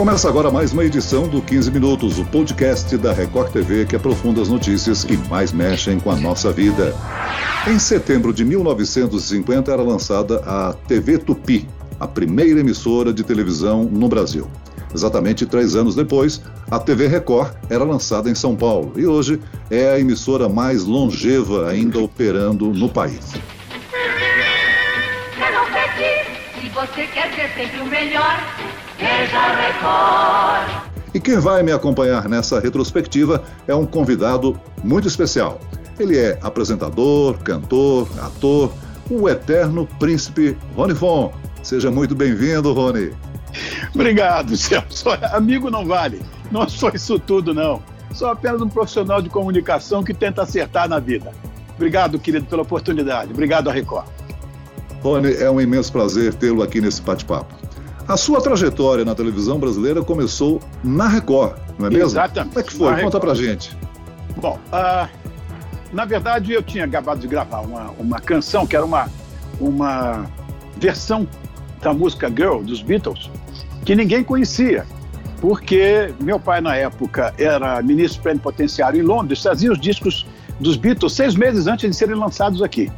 Começa 0.00 0.30
agora 0.30 0.50
mais 0.50 0.72
uma 0.72 0.82
edição 0.82 1.28
do 1.28 1.42
15 1.42 1.70
Minutos, 1.70 2.18
o 2.18 2.24
podcast 2.24 2.96
da 2.96 3.12
Record 3.12 3.52
TV 3.52 3.84
que 3.84 3.94
aprofunda 3.94 4.40
as 4.40 4.48
notícias 4.48 5.04
que 5.04 5.14
mais 5.28 5.52
mexem 5.52 6.00
com 6.00 6.10
a 6.10 6.16
nossa 6.16 6.50
vida. 6.50 6.96
Em 7.68 7.78
setembro 7.78 8.32
de 8.32 8.42
1950 8.42 9.70
era 9.70 9.82
lançada 9.82 10.42
a 10.46 10.72
TV 10.88 11.18
Tupi, 11.18 11.68
a 12.00 12.08
primeira 12.08 12.60
emissora 12.60 13.12
de 13.12 13.22
televisão 13.22 13.84
no 13.84 14.08
Brasil. 14.08 14.48
Exatamente 14.94 15.44
três 15.44 15.76
anos 15.76 15.94
depois, 15.94 16.40
a 16.70 16.78
TV 16.78 17.06
Record 17.06 17.52
era 17.68 17.84
lançada 17.84 18.30
em 18.30 18.34
São 18.34 18.56
Paulo 18.56 18.94
e 18.96 19.04
hoje 19.04 19.38
é 19.70 19.90
a 19.90 20.00
emissora 20.00 20.48
mais 20.48 20.82
longeva 20.82 21.68
ainda 21.68 21.98
operando 21.98 22.72
no 22.72 22.88
país. 22.88 23.34
Eu 25.36 25.52
não 25.52 25.66
perdi. 25.70 26.24
Se 26.58 26.68
você 26.70 27.06
quer 27.06 27.34
ser 27.34 27.50
sempre 27.54 27.82
o 27.82 27.86
melhor. 27.86 28.79
E 31.12 31.18
quem 31.18 31.38
vai 31.38 31.62
me 31.62 31.72
acompanhar 31.72 32.28
nessa 32.28 32.60
retrospectiva 32.60 33.42
é 33.66 33.74
um 33.74 33.86
convidado 33.86 34.60
muito 34.84 35.08
especial. 35.08 35.58
Ele 35.98 36.16
é 36.18 36.38
apresentador, 36.42 37.38
cantor, 37.38 38.08
ator, 38.20 38.72
o 39.10 39.28
eterno 39.28 39.88
príncipe 39.98 40.56
Rony 40.76 40.94
Fon. 40.94 41.32
Seja 41.62 41.90
muito 41.90 42.14
bem-vindo, 42.14 42.72
Rony. 42.72 43.12
Obrigado, 43.94 44.56
Celso. 44.56 45.10
Amigo 45.32 45.70
não 45.70 45.84
vale. 45.84 46.22
Não 46.50 46.68
sou 46.68 46.90
isso 46.94 47.18
tudo, 47.18 47.52
não. 47.52 47.82
Sou 48.12 48.28
apenas 48.28 48.60
um 48.60 48.68
profissional 48.68 49.20
de 49.20 49.28
comunicação 49.28 50.02
que 50.02 50.14
tenta 50.14 50.42
acertar 50.42 50.88
na 50.88 50.98
vida. 50.98 51.32
Obrigado, 51.74 52.18
querido, 52.18 52.46
pela 52.46 52.62
oportunidade. 52.62 53.32
Obrigado 53.32 53.68
a 53.68 53.72
Record. 53.72 54.06
Rony, 55.02 55.34
é 55.34 55.50
um 55.50 55.60
imenso 55.60 55.90
prazer 55.90 56.34
tê-lo 56.34 56.62
aqui 56.62 56.80
nesse 56.80 57.00
bate-papo. 57.02 57.54
A 58.10 58.16
sua 58.16 58.40
trajetória 58.40 59.04
na 59.04 59.14
televisão 59.14 59.56
brasileira 59.56 60.02
começou 60.02 60.60
na 60.82 61.06
Record, 61.06 61.56
não 61.78 61.86
é 61.86 61.90
mesmo? 61.90 62.06
Exatamente. 62.06 62.48
Como 62.48 62.58
é 62.58 62.62
que 62.64 62.72
foi? 62.72 62.90
Na 62.90 63.00
Conta 63.02 63.18
Record. 63.18 63.22
pra 63.22 63.34
gente. 63.34 63.76
Bom, 64.36 64.58
ah, 64.72 65.08
na 65.92 66.04
verdade 66.04 66.52
eu 66.52 66.60
tinha 66.60 66.86
acabado 66.86 67.20
de 67.20 67.28
gravar 67.28 67.60
uma, 67.60 67.92
uma 68.00 68.18
canção 68.18 68.66
que 68.66 68.74
era 68.74 68.84
uma, 68.84 69.08
uma 69.60 70.26
versão 70.76 71.24
da 71.80 71.94
música 71.94 72.28
Girl 72.28 72.62
dos 72.62 72.82
Beatles 72.82 73.30
que 73.84 73.94
ninguém 73.94 74.24
conhecia, 74.24 74.84
porque 75.40 76.12
meu 76.20 76.40
pai 76.40 76.60
na 76.60 76.74
época 76.74 77.32
era 77.38 77.80
ministro 77.80 78.22
plenipotenciário 78.22 79.00
em 79.00 79.04
Londres, 79.04 79.40
trazia 79.40 79.70
os 79.70 79.80
discos 79.80 80.26
dos 80.58 80.76
Beatles 80.76 81.12
seis 81.12 81.36
meses 81.36 81.68
antes 81.68 81.88
de 81.88 81.94
serem 81.94 82.16
lançados 82.16 82.60
aqui. 82.60 82.90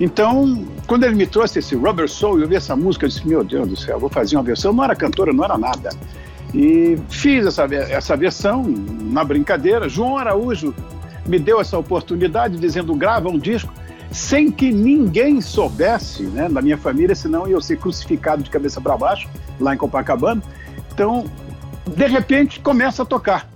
Então, 0.00 0.64
quando 0.86 1.04
ele 1.04 1.16
me 1.16 1.26
trouxe 1.26 1.58
esse 1.58 1.74
Rubber 1.74 2.08
Soul, 2.08 2.40
eu 2.40 2.48
vi 2.48 2.54
essa 2.54 2.76
música, 2.76 3.04
eu 3.04 3.08
disse, 3.08 3.26
meu 3.26 3.42
Deus 3.42 3.68
do 3.68 3.76
céu, 3.76 3.98
vou 3.98 4.08
fazer 4.08 4.36
uma 4.36 4.42
versão. 4.42 4.72
Não 4.72 4.84
era 4.84 4.94
cantora, 4.94 5.32
não 5.32 5.44
era 5.44 5.58
nada. 5.58 5.90
E 6.54 6.96
fiz 7.10 7.46
essa, 7.46 7.64
essa 7.64 8.16
versão 8.16 8.62
na 8.62 9.24
brincadeira. 9.24 9.88
João 9.88 10.16
Araújo 10.16 10.74
me 11.26 11.38
deu 11.38 11.60
essa 11.60 11.76
oportunidade, 11.76 12.58
dizendo, 12.58 12.94
grava 12.94 13.28
um 13.28 13.38
disco, 13.38 13.72
sem 14.10 14.50
que 14.50 14.72
ninguém 14.72 15.40
soubesse, 15.40 16.22
né, 16.22 16.48
na 16.48 16.62
minha 16.62 16.78
família, 16.78 17.14
senão 17.14 17.46
eu 17.46 17.56
ia 17.56 17.60
ser 17.60 17.78
crucificado 17.78 18.42
de 18.42 18.48
cabeça 18.48 18.80
para 18.80 18.96
baixo, 18.96 19.28
lá 19.60 19.74
em 19.74 19.76
Copacabana. 19.76 20.42
Então, 20.92 21.26
de 21.86 22.06
repente, 22.06 22.60
começa 22.60 23.02
a 23.02 23.06
tocar. 23.06 23.48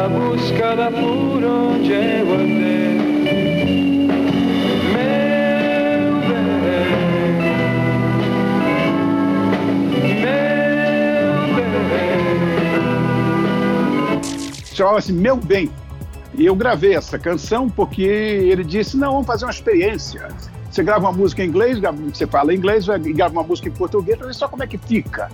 A 0.00 0.08
buscar 0.08 0.76
por 0.92 1.44
onde 1.44 1.92
eu 1.92 2.32
andei 2.32 2.96
Meu 4.94 5.10
bem 6.24 6.40
Meu 11.52 11.80
bem 11.90 12.10
chamava-se 14.74 15.12
Meu 15.12 15.36
Bem. 15.36 15.70
E 16.32 16.46
eu 16.46 16.54
gravei 16.54 16.94
essa 16.94 17.18
canção 17.18 17.68
porque 17.68 18.02
ele 18.02 18.64
disse: 18.64 18.96
não, 18.96 19.12
vamos 19.12 19.26
fazer 19.26 19.44
uma 19.44 19.50
experiência. 19.50 20.28
Você 20.70 20.82
grava 20.82 21.00
uma 21.00 21.12
música 21.12 21.44
em 21.44 21.48
inglês, 21.48 21.78
você 22.10 22.26
fala 22.26 22.54
inglês, 22.54 22.86
e 22.88 23.12
grava 23.12 23.32
uma 23.32 23.42
música 23.42 23.68
em 23.68 23.72
português, 23.72 24.16
para 24.16 24.28
ver 24.28 24.34
só 24.34 24.48
como 24.48 24.62
é 24.62 24.66
que 24.66 24.78
fica. 24.78 25.28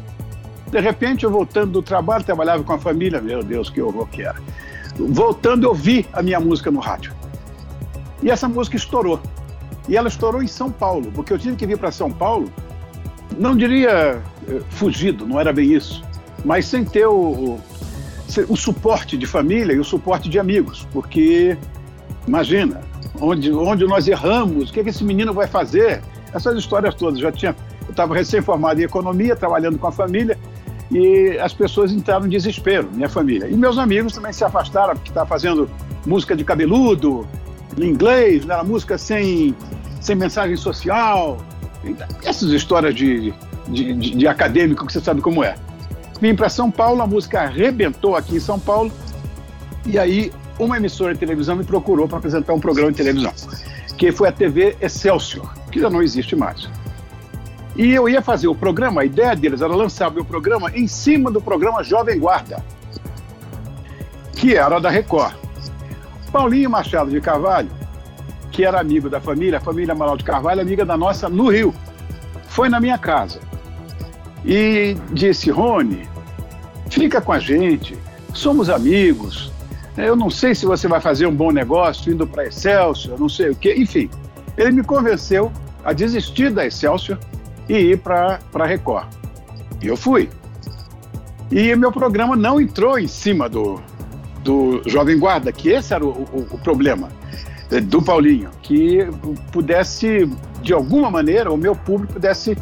De 0.71 0.81
repente, 0.81 1.25
eu 1.25 1.31
voltando 1.31 1.73
do 1.73 1.83
trabalho, 1.83 2.25
trabalhava 2.25 2.65
com 2.65 2.73
a 2.73 2.79
família, 2.79 3.21
meu 3.21 3.43
Deus, 3.43 3.71
que 3.71 3.81
horror 3.81 4.07
que 4.09 4.23
era. 4.23 4.37
Voltando, 4.99 5.65
eu 5.67 5.75
vi 5.75 6.07
a 6.13 6.23
minha 6.23 6.41
música 6.41 6.71
no 6.71 6.81
rádio. 6.81 7.13
E 8.23 8.31
essa 8.31 8.49
música 8.49 8.77
estourou. 8.77 9.21
E 9.89 9.97
ela 9.97 10.09
estourou 10.09 10.43
em 10.43 10.47
São 10.47 10.71
Paulo, 10.71 11.13
porque 11.15 11.33
eu 11.33 11.39
tive 11.39 11.55
que 11.57 11.67
vir 11.67 11.79
para 11.79 11.93
São 11.93 12.11
Paulo, 12.11 12.51
não 13.39 13.57
diria 13.57 14.21
eh, 14.49 14.61
fugido, 14.71 15.27
não 15.27 15.39
era 15.39 15.53
bem 15.53 15.73
isso, 15.75 16.03
mas 16.45 16.67
sem 16.67 16.85
ter 16.85 17.07
o, 17.07 17.15
o- 17.15 17.61
o 18.49 18.57
suporte 18.57 19.17
de 19.17 19.27
família 19.27 19.73
e 19.75 19.79
o 19.79 19.85
suporte 19.85 20.29
de 20.29 20.39
amigos, 20.39 20.87
porque 20.93 21.57
imagina, 22.27 22.81
onde, 23.21 23.53
onde 23.53 23.85
nós 23.87 24.09
erramos, 24.09 24.71
o 24.71 24.73
que, 24.73 24.83
que 24.83 24.91
esse 24.91 25.05
menino 25.05 25.33
vai 25.33 25.47
fazer? 25.47 26.03
Essas 26.35 26.59
histórias 26.59 26.95
todas. 26.95 27.21
Já 27.21 27.31
tinha, 27.31 27.55
eu 27.87 27.91
estava 27.91 28.15
recém-formado 28.15 28.81
em 28.81 28.85
economia, 28.85 29.37
trabalhando 29.37 29.79
com 29.79 29.87
a 29.87 29.93
família, 29.93 30.37
e 30.91 31.39
as 31.39 31.53
pessoas 31.53 31.93
entraram 31.93 32.27
em 32.27 32.29
desespero, 32.29 32.89
minha 32.93 33.09
família. 33.09 33.49
E 33.49 33.57
meus 33.57 33.79
amigos 33.79 34.13
também 34.13 34.33
se 34.33 34.45
afastaram, 34.45 34.95
porque 34.95 35.11
estava 35.11 35.27
fazendo 35.27 35.69
música 36.07 36.37
de 36.37 36.45
cabeludo, 36.45 37.27
em 37.77 37.89
inglês, 37.89 38.45
né, 38.45 38.63
música 38.63 38.97
sem, 38.97 39.55
sem 40.01 40.15
mensagem 40.15 40.57
social. 40.57 41.39
Essas 42.25 42.51
histórias 42.51 42.95
de, 42.95 43.35
de, 43.69 43.95
de, 43.95 44.11
de 44.17 44.29
acadêmico 44.29 44.87
que 44.87 44.93
você 44.93 45.01
sabe 45.01 45.21
como 45.21 45.43
é. 45.43 45.57
Vim 46.21 46.35
para 46.35 46.49
São 46.49 46.71
Paulo, 46.71 47.03
a 47.03 47.07
música 47.07 47.43
arrebentou 47.43 48.17
aqui 48.17 48.37
em 48.37 48.41
São 48.41 48.59
Paulo, 48.59 48.91
e 49.85 49.99
aí 49.99 50.33
uma 50.59 50.77
emissora 50.77 51.13
de 51.13 51.21
televisão 51.21 51.57
me 51.57 51.65
procurou 51.65 52.09
para 52.09 52.19
apresentar 52.19 52.55
um 52.55 52.61
programa 52.61 52.91
de 52.91 52.97
televisão, 52.97 53.33
que 53.99 54.11
foi 54.11 54.29
a 54.29 54.33
TV 54.33 54.77
Excelsior, 54.81 55.53
que 55.71 55.81
já 55.81 55.91
não 55.91 56.03
existe 56.03 56.35
mais. 56.35 56.69
E 57.77 57.93
eu 57.93 58.09
ia 58.09 58.23
fazer 58.23 58.49
o 58.49 58.55
programa, 58.55 59.03
a 59.03 59.05
ideia 59.05 59.37
deles 59.37 59.61
era 59.61 59.75
lançar 59.75 60.09
o 60.09 60.15
meu 60.15 60.25
programa 60.25 60.71
em 60.75 60.89
cima 60.89 61.31
do 61.31 61.43
programa 61.43 61.85
Jovem 61.85 62.19
Guarda, 62.19 62.65
que 64.35 64.57
era 64.57 64.79
da 64.79 64.89
Record. 64.89 65.35
Paulinho 66.33 66.71
Machado 66.71 67.11
de 67.11 67.21
Carvalho, 67.21 67.71
que 68.51 68.65
era 68.65 68.81
amigo 68.81 69.11
da 69.11 69.21
família, 69.21 69.59
a 69.59 69.61
família 69.61 69.93
Amaral 69.93 70.17
de 70.17 70.25
Carvalho, 70.25 70.63
amiga 70.63 70.87
da 70.87 70.97
nossa 70.97 71.29
no 71.29 71.51
Rio, 71.51 71.75
foi 72.49 72.71
na 72.71 72.81
minha 72.81 72.97
casa 72.97 73.41
e 74.43 74.97
disse: 75.13 75.51
Rony, 75.51 76.09
fica 76.89 77.21
com 77.21 77.33
a 77.33 77.39
gente, 77.39 77.97
somos 78.33 78.71
amigos. 78.71 79.53
Eu 79.99 80.17
não 80.17 80.31
sei 80.31 80.55
se 80.55 80.65
você 80.65 80.89
vai 80.89 81.01
fazer 81.01 81.27
um 81.27 81.35
bom 81.35 81.51
negócio 81.51 82.13
indo 82.13 82.27
para 82.27 82.47
Excelsior, 82.47 83.19
não 83.19 83.29
sei 83.29 83.51
o 83.51 83.55
quê. 83.57 83.75
Enfim, 83.77 84.11
ele 84.57 84.73
me 84.73 84.83
convenceu 84.83 85.53
a 85.85 85.93
desistir 85.93 86.51
da 86.51 86.67
Excelsior 86.67 87.19
e 87.69 87.75
ir 87.77 87.99
para 87.99 88.39
a 88.55 88.67
Record. 88.67 89.07
E 89.83 89.87
eu 89.89 89.97
fui. 89.97 90.29
E 91.51 91.75
meu 91.77 91.93
programa 91.93 92.35
não 92.37 92.61
entrou 92.61 92.99
em 92.99 93.07
cima 93.07 93.49
do, 93.49 93.81
do 94.43 94.83
Jovem 94.87 95.19
Guarda, 95.19 95.53
que 95.53 95.69
esse 95.71 95.95
era 95.95 96.05
o, 96.05 96.09
o- 96.11 96.47
o 96.53 96.59
problema 96.59 97.09
eh, 97.71 97.81
do 97.81 98.03
Paulinho, 98.03 98.51
que 98.63 99.07
pudesse, 99.53 100.29
de 100.63 100.73
alguma 100.73 101.11
maneira, 101.11 101.53
o 101.53 101.57
meu 101.57 101.75
público 101.77 102.15
pudesse 102.15 102.57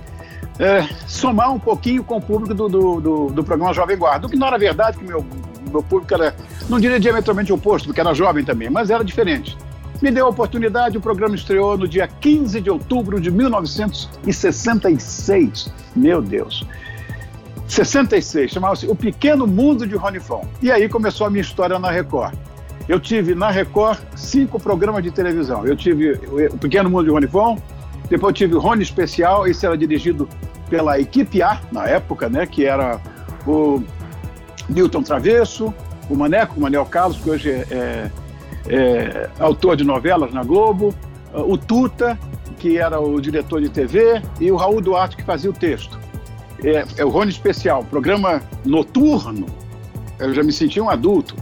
é, 0.58 0.82
somar 1.06 1.50
um 1.52 1.58
pouquinho 1.58 2.04
com 2.04 2.16
o 2.18 2.20
público 2.20 2.54
do, 2.54 2.68
do, 2.68 3.00
do- 3.00 3.26
do 3.28 3.44
programa 3.44 3.72
Jovem 3.72 3.96
Guarda. 3.96 4.26
O 4.26 4.30
que 4.30 4.36
não 4.36 4.46
era 4.46 4.58
verdade, 4.58 4.98
que 4.98 5.04
meu, 5.04 5.24
meu 5.70 5.82
público 5.82 6.12
era, 6.14 6.34
não 6.68 6.78
diria 6.78 7.00
diametralmente 7.00 7.52
oposto, 7.52 7.86
porque 7.86 8.00
era 8.00 8.12
jovem 8.14 8.44
também, 8.44 8.68
mas 8.70 8.90
era 8.90 9.02
diferente. 9.04 9.56
Me 10.04 10.10
deu 10.10 10.26
a 10.26 10.28
oportunidade, 10.28 10.98
o 10.98 11.00
programa 11.00 11.34
estreou 11.34 11.78
no 11.78 11.88
dia 11.88 12.06
15 12.06 12.60
de 12.60 12.68
outubro 12.68 13.18
de 13.18 13.30
1966. 13.30 15.72
Meu 15.96 16.20
Deus. 16.20 16.66
66, 17.66 18.50
chamava-se 18.50 18.86
O 18.86 18.94
Pequeno 18.94 19.46
Mundo 19.46 19.86
de 19.86 19.96
Rony 19.96 20.20
Fon. 20.20 20.46
E 20.60 20.70
aí 20.70 20.90
começou 20.90 21.26
a 21.26 21.30
minha 21.30 21.40
história 21.40 21.78
na 21.78 21.90
Record. 21.90 22.34
Eu 22.86 23.00
tive 23.00 23.34
na 23.34 23.50
Record 23.50 23.98
cinco 24.14 24.60
programas 24.60 25.02
de 25.02 25.10
televisão. 25.10 25.66
Eu 25.66 25.74
tive 25.74 26.20
O 26.52 26.58
Pequeno 26.58 26.90
Mundo 26.90 27.04
de 27.04 27.10
Rony 27.10 27.26
Fon, 27.26 27.56
depois 28.10 28.32
eu 28.32 28.34
tive 28.34 28.56
Rony 28.56 28.82
Especial, 28.82 29.46
esse 29.46 29.64
era 29.64 29.74
dirigido 29.74 30.28
pela 30.68 31.00
equipe 31.00 31.40
A, 31.40 31.58
na 31.72 31.86
época, 31.86 32.28
né, 32.28 32.44
que 32.44 32.66
era 32.66 33.00
o 33.46 33.82
Newton 34.68 35.02
Travesso, 35.02 35.72
o 36.10 36.14
Maneco, 36.14 36.58
o 36.58 36.60
Manel 36.60 36.84
Carlos, 36.84 37.16
que 37.16 37.30
hoje 37.30 37.50
é, 37.50 37.66
é- 37.70 38.10
é 38.68 39.28
autor 39.38 39.76
de 39.76 39.84
novelas 39.84 40.32
na 40.32 40.42
Globo, 40.42 40.94
o 41.32 41.56
Tuta, 41.58 42.18
que 42.58 42.78
era 42.78 43.00
o 43.00 43.20
diretor 43.20 43.60
de 43.60 43.68
TV, 43.68 44.22
e 44.40 44.50
o 44.50 44.56
Raul 44.56 44.80
Duarte, 44.80 45.16
que 45.16 45.22
fazia 45.22 45.50
o 45.50 45.52
texto. 45.52 45.98
É, 46.62 46.84
é 46.96 47.04
o 47.04 47.08
Rony 47.08 47.30
Especial, 47.30 47.84
programa 47.84 48.40
noturno, 48.64 49.46
eu 50.18 50.32
já 50.32 50.42
me 50.42 50.52
senti 50.52 50.80
um 50.80 50.88
adulto. 50.88 51.34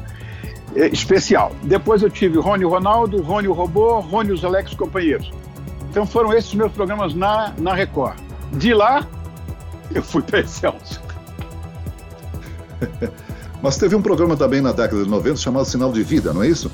é, 0.74 0.88
especial. 0.88 1.52
Depois 1.62 2.02
eu 2.02 2.10
tive 2.10 2.38
Rony 2.38 2.64
Ronaldo, 2.64 3.20
Rony 3.20 3.48
o 3.48 3.52
Robô, 3.52 4.00
Rony 4.00 4.32
os 4.32 4.44
Alex 4.44 4.74
Companheiros. 4.74 5.30
Então 5.90 6.06
foram 6.06 6.32
esses 6.32 6.54
meus 6.54 6.72
programas 6.72 7.14
na, 7.14 7.52
na 7.58 7.74
Record. 7.74 8.16
De 8.52 8.72
lá, 8.72 9.06
eu 9.94 10.02
fui 10.02 10.22
para 10.22 10.40
Excelsior. 10.40 11.02
Mas 13.62 13.76
teve 13.76 13.94
um 13.94 14.02
programa 14.02 14.36
também 14.36 14.60
na 14.60 14.72
década 14.72 15.04
de 15.04 15.08
90 15.08 15.36
chamado 15.36 15.64
Sinal 15.66 15.92
de 15.92 16.02
Vida, 16.02 16.32
não 16.32 16.42
é 16.42 16.48
isso? 16.48 16.70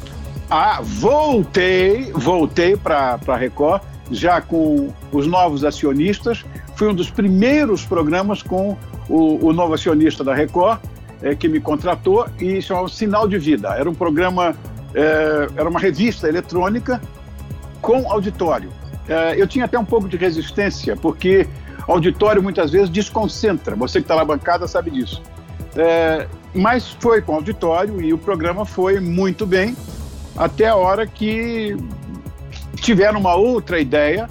Ah, 0.50 0.80
voltei, 0.82 2.10
voltei 2.12 2.74
para 2.74 3.20
a 3.26 3.36
Record, 3.36 3.82
já 4.10 4.40
com 4.40 4.88
os 5.12 5.26
novos 5.26 5.62
acionistas. 5.62 6.42
Fui 6.74 6.88
um 6.88 6.94
dos 6.94 7.10
primeiros 7.10 7.84
programas 7.84 8.42
com 8.42 8.74
o, 9.10 9.46
o 9.46 9.52
novo 9.52 9.74
acionista 9.74 10.24
da 10.24 10.34
Record, 10.34 10.80
é, 11.20 11.34
que 11.34 11.48
me 11.48 11.60
contratou, 11.60 12.26
e 12.40 12.62
chamava 12.62 12.88
Sinal 12.88 13.28
de 13.28 13.36
Vida. 13.36 13.74
Era 13.76 13.90
um 13.90 13.94
programa, 13.94 14.56
é, 14.94 15.48
era 15.54 15.68
uma 15.68 15.78
revista 15.78 16.26
eletrônica 16.26 16.98
com 17.82 18.10
auditório. 18.10 18.70
É, 19.06 19.38
eu 19.38 19.46
tinha 19.46 19.66
até 19.66 19.78
um 19.78 19.84
pouco 19.84 20.08
de 20.08 20.16
resistência, 20.16 20.96
porque 20.96 21.46
auditório 21.86 22.42
muitas 22.42 22.70
vezes 22.70 22.88
desconcentra. 22.88 23.76
Você 23.76 23.98
que 23.98 24.04
está 24.04 24.16
na 24.16 24.24
bancada 24.24 24.66
sabe 24.66 24.90
disso. 24.90 25.22
Mas 26.54 26.96
foi 26.98 27.20
com 27.20 27.34
auditório 27.34 28.00
e 28.00 28.12
o 28.12 28.18
programa 28.18 28.64
foi 28.64 28.98
muito 28.98 29.46
bem, 29.46 29.76
até 30.38 30.68
a 30.68 30.76
hora 30.76 31.06
que 31.06 31.76
tiveram 32.76 33.18
uma 33.18 33.34
outra 33.34 33.80
ideia 33.80 34.28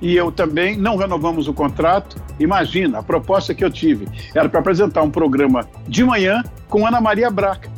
e 0.00 0.16
eu 0.16 0.32
também 0.32 0.76
não 0.76 0.96
renovamos 0.96 1.46
o 1.46 1.52
contrato. 1.52 2.16
Imagina, 2.40 2.98
a 2.98 3.02
proposta 3.02 3.54
que 3.54 3.64
eu 3.64 3.70
tive 3.70 4.08
era 4.34 4.48
para 4.48 4.60
apresentar 4.60 5.02
um 5.02 5.10
programa 5.10 5.68
de 5.86 6.02
manhã 6.02 6.42
com 6.68 6.86
Ana 6.86 7.00
Maria 7.00 7.30
Braca. 7.30 7.70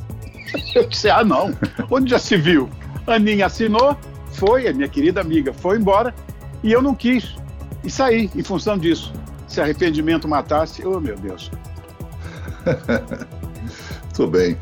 Eu 0.75 0.89
disse: 0.89 1.11
ah, 1.11 1.25
não, 1.25 1.53
onde 1.91 2.11
já 2.11 2.19
se 2.19 2.37
viu? 2.37 2.71
Aninha 3.07 3.47
assinou, 3.47 3.97
foi, 4.33 4.69
a 4.69 4.73
minha 4.73 4.89
querida 4.89 5.21
amiga 5.21 5.53
foi 5.53 5.77
embora 5.77 6.15
e 6.63 6.73
eu 6.73 6.81
não 6.81 6.95
quis. 6.95 7.37
E 7.83 7.91
saí 7.91 8.31
em 8.35 8.43
função 8.43 8.79
disso. 8.79 9.13
Se 9.49 9.61
arrependimento 9.61 10.27
matasse, 10.27 10.87
oh 10.87 11.01
meu 11.01 11.17
Deus. 11.17 11.51
Tudo 14.15 14.31
bem. 14.31 14.57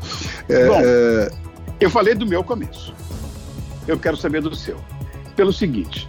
É, 0.49 0.67
Bom, 0.67 0.81
é... 0.83 1.29
eu 1.79 1.89
falei 1.89 2.15
do 2.15 2.25
meu 2.25 2.43
começo. 2.43 2.93
Eu 3.87 3.99
quero 3.99 4.15
saber 4.15 4.41
do 4.41 4.55
seu. 4.55 4.77
Pelo 5.35 5.51
seguinte, 5.51 6.07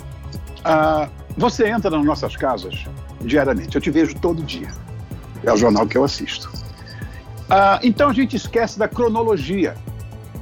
uh, 0.60 1.10
você 1.36 1.68
entra 1.68 1.90
nas 1.90 2.04
nossas 2.04 2.36
casas 2.36 2.84
diariamente. 3.20 3.74
Eu 3.74 3.82
te 3.82 3.90
vejo 3.90 4.14
todo 4.16 4.42
dia. 4.42 4.68
É 5.42 5.52
o 5.52 5.56
jornal 5.56 5.86
que 5.86 5.96
eu 5.96 6.04
assisto. 6.04 6.48
Uh, 7.44 7.78
então 7.82 8.10
a 8.10 8.12
gente 8.12 8.36
esquece 8.36 8.78
da 8.78 8.88
cronologia, 8.88 9.74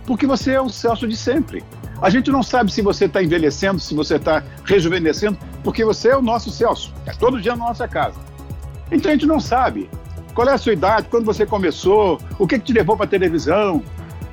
porque 0.07 0.27
você 0.27 0.53
é 0.53 0.61
o 0.61 0.69
Celso 0.69 1.07
de 1.09 1.17
sempre. 1.17 1.65
A 2.01 2.11
gente 2.11 2.31
não 2.31 2.43
sabe 2.43 2.73
se 2.73 2.83
você 2.83 3.05
está 3.05 3.23
envelhecendo, 3.23 3.81
se 3.81 3.95
você 3.95 4.17
está 4.17 4.43
rejuvenescendo, 4.65 5.39
porque 5.63 5.85
você 5.85 6.09
é 6.09 6.17
o 6.17 6.23
nosso 6.23 6.51
Celso. 6.51 6.93
É 7.07 7.13
todo 7.13 7.41
dia 7.41 7.57
na 7.57 7.67
nossa 7.67 7.87
casa. 7.87 8.19
Então 8.91 9.11
a 9.11 9.15
gente 9.15 9.27
não 9.27 9.41
sabe 9.41 9.89
qual 10.35 10.49
é 10.49 10.53
a 10.53 10.59
sua 10.59 10.73
idade, 10.73 11.09
quando 11.09 11.25
você 11.25 11.47
começou, 11.47 12.21
o 12.39 12.47
que, 12.47 12.59
que 12.59 12.67
te 12.67 12.73
levou 12.73 12.97
para 12.97 13.07
a 13.07 13.09
televisão. 13.09 13.83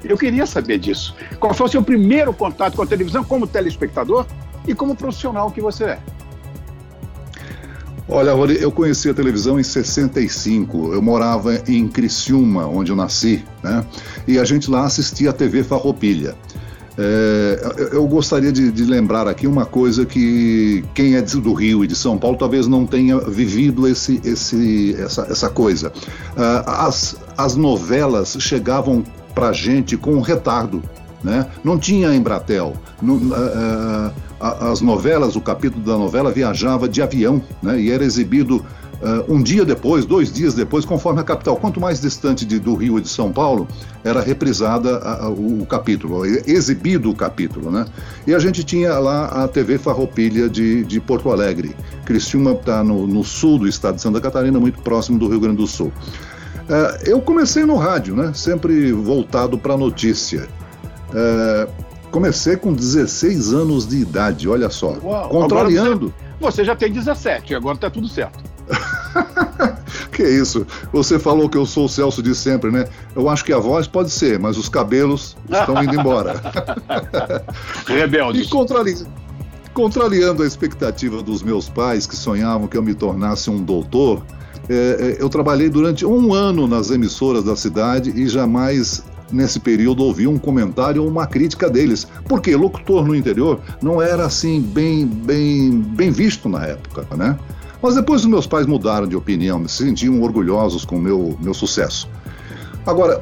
Eu 0.03 0.17
queria 0.17 0.45
saber 0.45 0.77
disso. 0.77 1.15
Qual 1.39 1.53
foi 1.53 1.67
o 1.67 1.69
seu 1.69 1.81
primeiro 1.81 2.33
contato 2.33 2.75
com 2.75 2.83
a 2.83 2.87
televisão 2.87 3.23
como 3.23 3.45
telespectador 3.45 4.25
e 4.67 4.73
como 4.73 4.95
profissional 4.95 5.51
que 5.51 5.61
você 5.61 5.83
é? 5.85 5.99
Olha, 8.11 8.31
eu 8.31 8.71
conheci 8.71 9.07
a 9.07 9.13
televisão 9.13 9.59
em 9.59 9.63
65. 9.63 10.93
Eu 10.93 11.01
morava 11.01 11.61
em 11.67 11.87
Criciúma, 11.87 12.65
onde 12.65 12.91
eu 12.91 12.95
nasci, 12.95 13.43
né? 13.61 13.85
E 14.27 14.39
a 14.39 14.43
gente 14.43 14.69
lá 14.69 14.85
assistia 14.85 15.29
a 15.29 15.33
TV 15.33 15.63
Farroupilha. 15.63 16.35
É, 17.01 17.89
eu 17.93 18.05
gostaria 18.07 18.51
de, 18.51 18.71
de, 18.73 18.83
lembrar 18.83 19.25
aqui 19.25 19.47
uma 19.47 19.65
coisa 19.65 20.05
que 20.05 20.83
quem 20.93 21.15
é 21.15 21.21
do 21.21 21.53
Rio 21.53 21.85
e 21.85 21.87
de 21.87 21.95
São 21.95 22.17
Paulo 22.17 22.35
talvez 22.35 22.67
não 22.67 22.85
tenha 22.85 23.17
vivido 23.19 23.87
esse, 23.87 24.19
esse, 24.25 24.97
essa, 24.99 25.27
essa 25.29 25.49
coisa. 25.49 25.93
Uh, 26.35 26.69
as, 26.69 27.15
as 27.37 27.55
novelas 27.55 28.35
chegavam 28.41 29.05
para 29.33 29.51
gente 29.51 29.97
com 29.97 30.19
retardo. 30.21 30.81
Né? 31.23 31.45
Não 31.63 31.77
tinha 31.77 32.13
Embratel. 32.15 32.73
Uh, 33.01 33.13
uh, 33.13 34.13
as 34.39 34.79
novelas, 34.79 35.35
o 35.35 35.41
capítulo 35.41 35.83
da 35.83 35.97
novela 35.97 36.31
viajava 36.31 36.87
de 36.87 37.01
avião 37.01 37.41
né? 37.61 37.79
e 37.79 37.91
era 37.91 38.03
exibido 38.03 38.65
Uh, 38.99 39.33
um 39.33 39.41
dia 39.41 39.63
depois, 39.63 40.05
dois 40.05 40.29
dias 40.29 40.53
depois, 40.53 40.83
conforme 40.83 41.21
a 41.21 41.23
capital. 41.23 41.55
Quanto 41.55 41.79
mais 41.79 42.01
distante 42.01 42.45
de, 42.45 42.59
do 42.59 42.75
Rio 42.75 42.97
e 42.97 43.01
de 43.01 43.07
São 43.07 43.31
Paulo, 43.31 43.65
era 44.03 44.19
reprisada 44.19 44.99
o, 45.29 45.65
capítulo, 45.65 46.25
exibido 46.25 47.09
o 47.09 47.15
capítulo, 47.15 47.71
né? 47.71 47.85
E 48.27 48.35
a 48.35 48.39
gente 48.39 48.61
tinha 48.61 48.99
lá 48.99 49.27
a 49.27 49.47
TV 49.47 49.77
Farroupilha 49.77 50.49
de, 50.49 50.83
de 50.83 50.99
Porto 50.99 51.31
Alegre. 51.31 51.73
Criciúma 52.03 52.51
está 52.51 52.83
no, 52.83 53.07
no, 53.07 53.23
sul 53.23 53.59
do 53.59 53.69
estado 53.69 53.95
de 53.95 54.01
Santa 54.01 54.19
Catarina, 54.19 54.59
muito 54.59 54.81
próximo 54.81 55.17
do 55.17 55.29
Rio 55.29 55.39
Grande 55.39 55.57
do 55.57 55.67
Sul. 55.67 55.93
Uh, 56.69 57.03
eu 57.03 57.19
comecei 57.19 57.65
no 57.65 57.75
rádio, 57.75 58.15
né? 58.15 58.31
Sempre 58.33 58.91
voltado 58.91 59.57
para 59.57 59.73
a 59.73 59.77
notícia. 59.77 60.47
Uh, 61.09 61.67
comecei 62.11 62.55
com 62.55 62.71
16 62.71 63.53
anos 63.53 63.87
de 63.87 63.97
idade, 63.97 64.47
olha 64.47 64.69
só. 64.69 64.95
Uau, 65.03 65.29
contrariando. 65.29 66.13
Você, 66.39 66.57
você 66.57 66.65
já 66.65 66.75
tem 66.75 66.91
17, 66.91 67.55
agora 67.55 67.73
está 67.73 67.89
tudo 67.89 68.07
certo. 68.07 68.43
que 70.13 70.23
isso? 70.23 70.67
Você 70.93 71.17
falou 71.17 71.49
que 71.49 71.57
eu 71.57 71.65
sou 71.65 71.85
o 71.85 71.89
Celso 71.89 72.21
de 72.21 72.35
sempre, 72.35 72.69
né? 72.69 72.85
Eu 73.15 73.27
acho 73.27 73.43
que 73.43 73.51
a 73.51 73.57
voz 73.57 73.87
pode 73.87 74.11
ser, 74.11 74.37
mas 74.37 74.55
os 74.55 74.69
cabelos 74.69 75.35
estão 75.49 75.83
indo 75.83 75.99
embora. 75.99 76.39
Rebeldes. 77.87 78.45
E 78.45 78.49
contrariando, 78.49 79.07
contrariando 79.73 80.43
a 80.43 80.45
expectativa 80.45 81.23
dos 81.23 81.41
meus 81.41 81.67
pais, 81.67 82.05
que 82.05 82.15
sonhavam 82.15 82.67
que 82.67 82.77
eu 82.77 82.83
me 82.83 82.93
tornasse 82.93 83.49
um 83.49 83.63
doutor, 83.63 84.23
é, 84.69 85.17
é, 85.17 85.17
eu 85.19 85.27
trabalhei 85.29 85.67
durante 85.67 86.05
um 86.05 86.33
ano 86.33 86.67
nas 86.67 86.91
emissoras 86.91 87.43
da 87.43 87.55
cidade 87.55 88.11
e 88.15 88.27
jamais 88.27 89.03
nesse 89.31 89.59
período 89.59 90.03
ouvi 90.03 90.27
um 90.27 90.37
comentário 90.37 91.03
ou 91.03 91.09
uma 91.09 91.25
crítica 91.25 91.69
deles, 91.69 92.07
porque 92.27 92.55
locutor 92.55 93.05
no 93.05 93.15
interior 93.15 93.59
não 93.81 94.01
era 94.01 94.25
assim 94.25 94.61
bem 94.61 95.05
bem 95.05 95.71
bem 95.71 96.11
visto 96.11 96.47
na 96.47 96.65
época, 96.65 97.05
né? 97.15 97.37
Mas 97.81 97.95
depois 97.95 98.21
os 98.21 98.27
meus 98.27 98.45
pais 98.45 98.67
mudaram 98.67 99.07
de 99.07 99.15
opinião, 99.15 99.65
se 99.67 99.83
sentiam 99.85 100.21
orgulhosos 100.21 100.83
com 100.83 100.97
o 100.97 101.01
meu, 101.01 101.37
meu 101.41 101.53
sucesso. 101.53 102.09
Agora, 102.85 103.21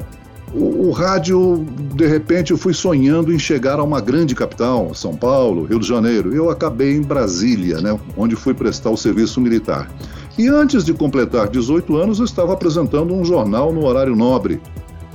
o, 0.52 0.88
o, 0.88 0.90
rádio, 0.90 1.64
de 1.94 2.06
repente, 2.06 2.50
eu 2.50 2.58
fui 2.58 2.74
sonhando 2.74 3.32
em 3.32 3.38
chegar 3.38 3.78
a 3.78 3.84
uma 3.84 4.00
grande 4.00 4.34
capital, 4.34 4.92
São 4.94 5.14
Paulo, 5.14 5.64
Rio 5.64 5.78
de 5.78 5.86
Janeiro. 5.86 6.34
Eu 6.34 6.50
acabei 6.50 6.96
em 6.96 7.02
Brasília, 7.02 7.80
né, 7.80 7.98
onde 8.16 8.34
fui 8.34 8.52
prestar 8.52 8.90
o 8.90 8.96
serviço 8.96 9.40
militar. 9.40 9.88
E 10.38 10.46
antes 10.46 10.84
de 10.84 10.94
completar 10.94 11.48
18 11.48 11.96
anos, 11.96 12.20
eu 12.20 12.24
estava 12.24 12.52
apresentando 12.52 13.12
um 13.12 13.24
jornal 13.24 13.72
no 13.72 13.84
horário 13.84 14.14
nobre. 14.14 14.60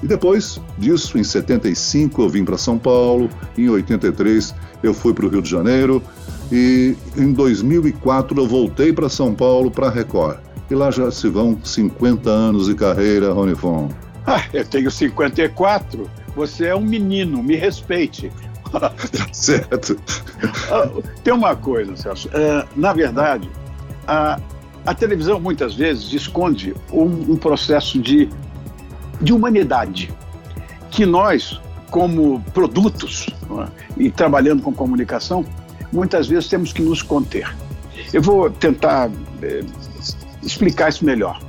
E 0.04 0.08
depois 0.08 0.60
disso, 0.78 1.18
em 1.18 1.24
75, 1.24 2.22
eu 2.22 2.28
vim 2.28 2.44
para 2.44 2.58
São 2.58 2.78
Paulo, 2.78 3.30
em 3.58 3.70
83, 3.70 4.54
eu 4.84 4.94
fui 4.94 5.14
para 5.14 5.26
o 5.26 5.30
Rio 5.30 5.42
de 5.42 5.50
Janeiro, 5.50 6.04
e 6.52 6.98
em 7.16 7.32
2004 7.32 8.38
eu 8.38 8.46
voltei 8.46 8.92
para 8.92 9.08
São 9.08 9.34
Paulo 9.34 9.72
para 9.72 9.88
a 9.88 9.90
Record. 9.90 10.40
E 10.70 10.76
lá 10.76 10.92
já 10.92 11.10
se 11.10 11.30
vão 11.30 11.58
50 11.64 12.30
anos 12.30 12.68
de 12.68 12.76
carreira, 12.76 13.32
Rony 13.32 13.56
Fon. 13.56 13.88
Ah, 14.28 14.44
eu 14.54 14.66
tenho 14.66 14.92
54. 14.92 16.10
Você 16.36 16.66
é 16.66 16.76
um 16.76 16.82
menino, 16.82 17.42
me 17.42 17.56
respeite. 17.56 18.30
tá 18.72 18.92
certo. 19.32 19.98
Ah, 20.70 20.90
tem 21.24 21.34
uma 21.34 21.56
coisa, 21.56 21.96
Celso. 21.96 22.28
Uh, 22.30 22.68
na 22.76 22.92
verdade, 22.92 23.50
a, 24.08 24.38
a 24.86 24.94
televisão 24.94 25.40
muitas 25.40 25.76
vezes 25.76 26.12
esconde 26.14 26.76
um, 26.92 27.34
um 27.34 27.38
processo 27.38 28.00
de, 28.00 28.30
de 29.22 29.34
humanidade 29.34 30.14
que 30.92 31.06
nós, 31.06 31.60
como 31.90 32.42
produtos 32.54 33.28
é? 33.62 33.68
e 33.98 34.12
trabalhando 34.12 34.62
com 34.62 34.74
comunicação, 34.74 35.46
muitas 35.92 36.28
vezes 36.28 36.50
temos 36.50 36.74
que 36.74 36.82
nos 36.82 37.02
conter. 37.02 37.56
Eu 38.12 38.22
vou 38.22 38.50
tentar 38.50 39.10
é, 39.42 39.64
explicar 40.42 40.90
isso 40.90 41.06
melhor. 41.06 41.40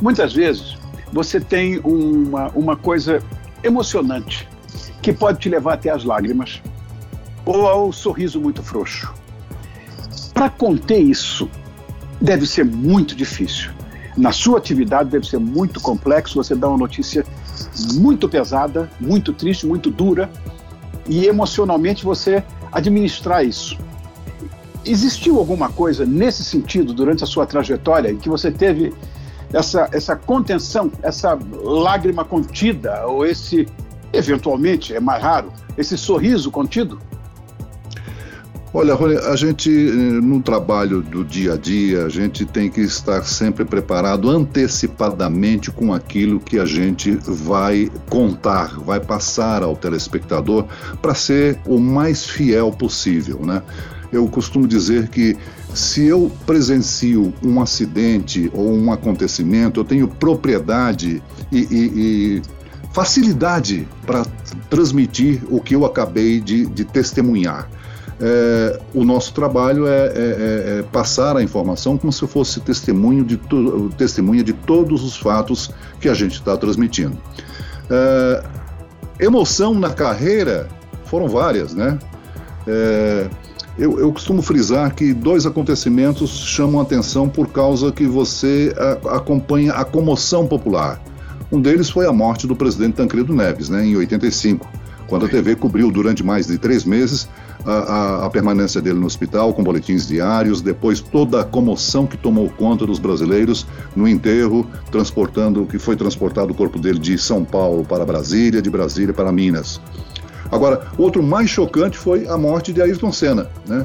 Muitas 0.00 0.32
vezes 0.32 0.76
você 1.12 1.40
tem 1.40 1.78
uma, 1.80 2.48
uma 2.48 2.76
coisa 2.76 3.22
emocionante 3.62 4.48
que 5.00 5.12
pode 5.12 5.38
te 5.38 5.48
levar 5.48 5.74
até 5.74 5.90
as 5.90 6.04
lágrimas 6.04 6.60
ou 7.44 7.66
ao 7.66 7.92
sorriso 7.92 8.40
muito 8.40 8.62
frouxo. 8.62 9.12
Para 10.32 10.48
conter 10.50 11.00
isso, 11.00 11.48
deve 12.22 12.46
ser 12.46 12.64
muito 12.64 13.14
difícil. 13.14 13.70
Na 14.16 14.30
sua 14.30 14.58
atividade 14.58 15.10
deve 15.10 15.26
ser 15.26 15.38
muito 15.38 15.80
complexo. 15.80 16.36
Você 16.36 16.54
dá 16.54 16.68
uma 16.68 16.78
notícia 16.78 17.24
muito 17.94 18.28
pesada, 18.28 18.90
muito 19.00 19.32
triste, 19.32 19.66
muito 19.66 19.90
dura, 19.90 20.30
e 21.08 21.26
emocionalmente 21.26 22.04
você 22.04 22.42
administrar 22.70 23.44
isso. 23.44 23.76
Existiu 24.84 25.38
alguma 25.38 25.68
coisa 25.68 26.04
nesse 26.06 26.44
sentido 26.44 26.92
durante 26.92 27.24
a 27.24 27.26
sua 27.26 27.46
trajetória 27.46 28.10
em 28.10 28.16
que 28.16 28.28
você 28.28 28.50
teve 28.50 28.92
essa, 29.52 29.88
essa 29.92 30.16
contenção, 30.16 30.90
essa 31.02 31.38
lágrima 31.62 32.24
contida 32.24 33.06
ou 33.06 33.26
esse 33.26 33.66
eventualmente, 34.12 34.94
é 34.94 35.00
mais 35.00 35.22
raro, 35.22 35.52
esse 35.76 35.96
sorriso 35.96 36.50
contido? 36.50 37.00
Olha, 38.74 38.94
Rony, 38.94 39.16
a 39.16 39.36
gente, 39.36 39.70
eh, 39.70 39.92
no 39.92 40.40
trabalho 40.40 41.02
do 41.02 41.22
dia 41.22 41.52
a 41.52 41.56
dia, 41.58 42.06
a 42.06 42.08
gente 42.08 42.46
tem 42.46 42.70
que 42.70 42.80
estar 42.80 43.22
sempre 43.22 43.66
preparado 43.66 44.30
antecipadamente 44.30 45.70
com 45.70 45.92
aquilo 45.92 46.40
que 46.40 46.58
a 46.58 46.64
gente 46.64 47.12
vai 47.26 47.90
contar, 48.08 48.80
vai 48.80 48.98
passar 48.98 49.62
ao 49.62 49.76
telespectador 49.76 50.64
para 51.02 51.14
ser 51.14 51.58
o 51.66 51.78
mais 51.78 52.24
fiel 52.24 52.72
possível, 52.72 53.40
né? 53.44 53.62
Eu 54.10 54.26
costumo 54.26 54.66
dizer 54.66 55.08
que 55.08 55.36
se 55.74 56.06
eu 56.06 56.32
presencio 56.46 57.34
um 57.44 57.60
acidente 57.60 58.50
ou 58.54 58.72
um 58.72 58.90
acontecimento, 58.90 59.80
eu 59.80 59.84
tenho 59.84 60.08
propriedade 60.08 61.22
e, 61.50 61.58
e, 61.58 62.38
e 62.38 62.42
facilidade 62.94 63.86
para 64.06 64.24
transmitir 64.70 65.42
o 65.50 65.60
que 65.60 65.74
eu 65.74 65.84
acabei 65.84 66.40
de, 66.40 66.64
de 66.64 66.86
testemunhar 66.86 67.68
é, 68.24 68.78
o 68.94 69.04
nosso 69.04 69.34
trabalho 69.34 69.88
é, 69.88 69.90
é, 69.90 70.06
é, 70.06 70.78
é, 70.78 70.82
passar 70.92 71.36
a 71.36 71.42
informação 71.42 71.98
como 71.98 72.12
se 72.12 72.24
fosse 72.28 72.60
testemunho 72.60 73.24
de 73.24 73.40
testemunha 73.98 74.44
de 74.44 74.52
todos 74.52 75.02
os 75.02 75.16
fatos 75.16 75.72
que 76.00 76.08
a 76.08 76.14
gente 76.14 76.34
está 76.34 76.56
transmitindo. 76.56 77.18
É, 77.90 78.44
emoção 79.18 79.74
na 79.74 79.90
carreira 79.90 80.68
foram 81.04 81.26
várias, 81.26 81.74
né? 81.74 81.98
É, 82.64 83.28
eu, 83.76 83.98
eu, 83.98 84.12
costumo 84.12 84.40
frisar 84.40 84.94
que 84.94 85.12
dois 85.12 85.44
acontecimentos 85.44 86.30
chamam 86.30 86.80
atenção 86.80 87.28
por 87.28 87.48
causa 87.48 87.90
que 87.90 88.06
você 88.06 88.72
a, 88.78 89.16
acompanha 89.16 89.72
a 89.72 89.84
comoção 89.84 90.46
popular. 90.46 91.02
Um 91.50 91.60
deles 91.60 91.90
foi 91.90 92.06
a 92.06 92.12
morte 92.12 92.46
do 92.46 92.54
presidente 92.54 92.94
Tancredo 92.94 93.34
Neves, 93.34 93.68
né, 93.68 93.84
em 93.84 93.96
85, 93.96 94.66
quando 95.12 95.26
a 95.26 95.28
TV 95.28 95.54
cobriu 95.54 95.90
durante 95.90 96.24
mais 96.24 96.46
de 96.46 96.56
três 96.56 96.86
meses 96.86 97.28
a, 97.66 97.70
a, 97.70 98.24
a, 98.24 98.30
permanência 98.30 98.80
dele 98.80 98.98
no 98.98 99.04
hospital 99.04 99.52
com 99.52 99.62
boletins 99.62 100.08
diários, 100.08 100.62
depois 100.62 101.02
toda 101.02 101.42
a 101.42 101.44
comoção 101.44 102.06
que 102.06 102.16
tomou 102.16 102.48
conta 102.48 102.86
dos 102.86 102.98
brasileiros 102.98 103.66
no 103.94 104.08
enterro, 104.08 104.66
transportando, 104.90 105.66
que 105.66 105.78
foi 105.78 105.96
transportado 105.96 106.52
o 106.52 106.54
corpo 106.54 106.78
dele 106.78 106.98
de 106.98 107.18
São 107.18 107.44
Paulo 107.44 107.84
para 107.84 108.06
Brasília, 108.06 108.62
de 108.62 108.70
Brasília 108.70 109.12
para 109.12 109.30
Minas. 109.30 109.78
Agora, 110.50 110.86
outro 110.96 111.22
mais 111.22 111.50
chocante 111.50 111.98
foi 111.98 112.26
a 112.26 112.38
morte 112.38 112.72
de 112.72 112.80
Ayrton 112.80 113.12
Senna, 113.12 113.50
né? 113.68 113.84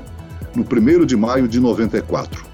no 0.56 0.64
1 0.64 1.06
de 1.06 1.18
maio 1.18 1.46
de 1.46 1.60
94. 1.60 2.47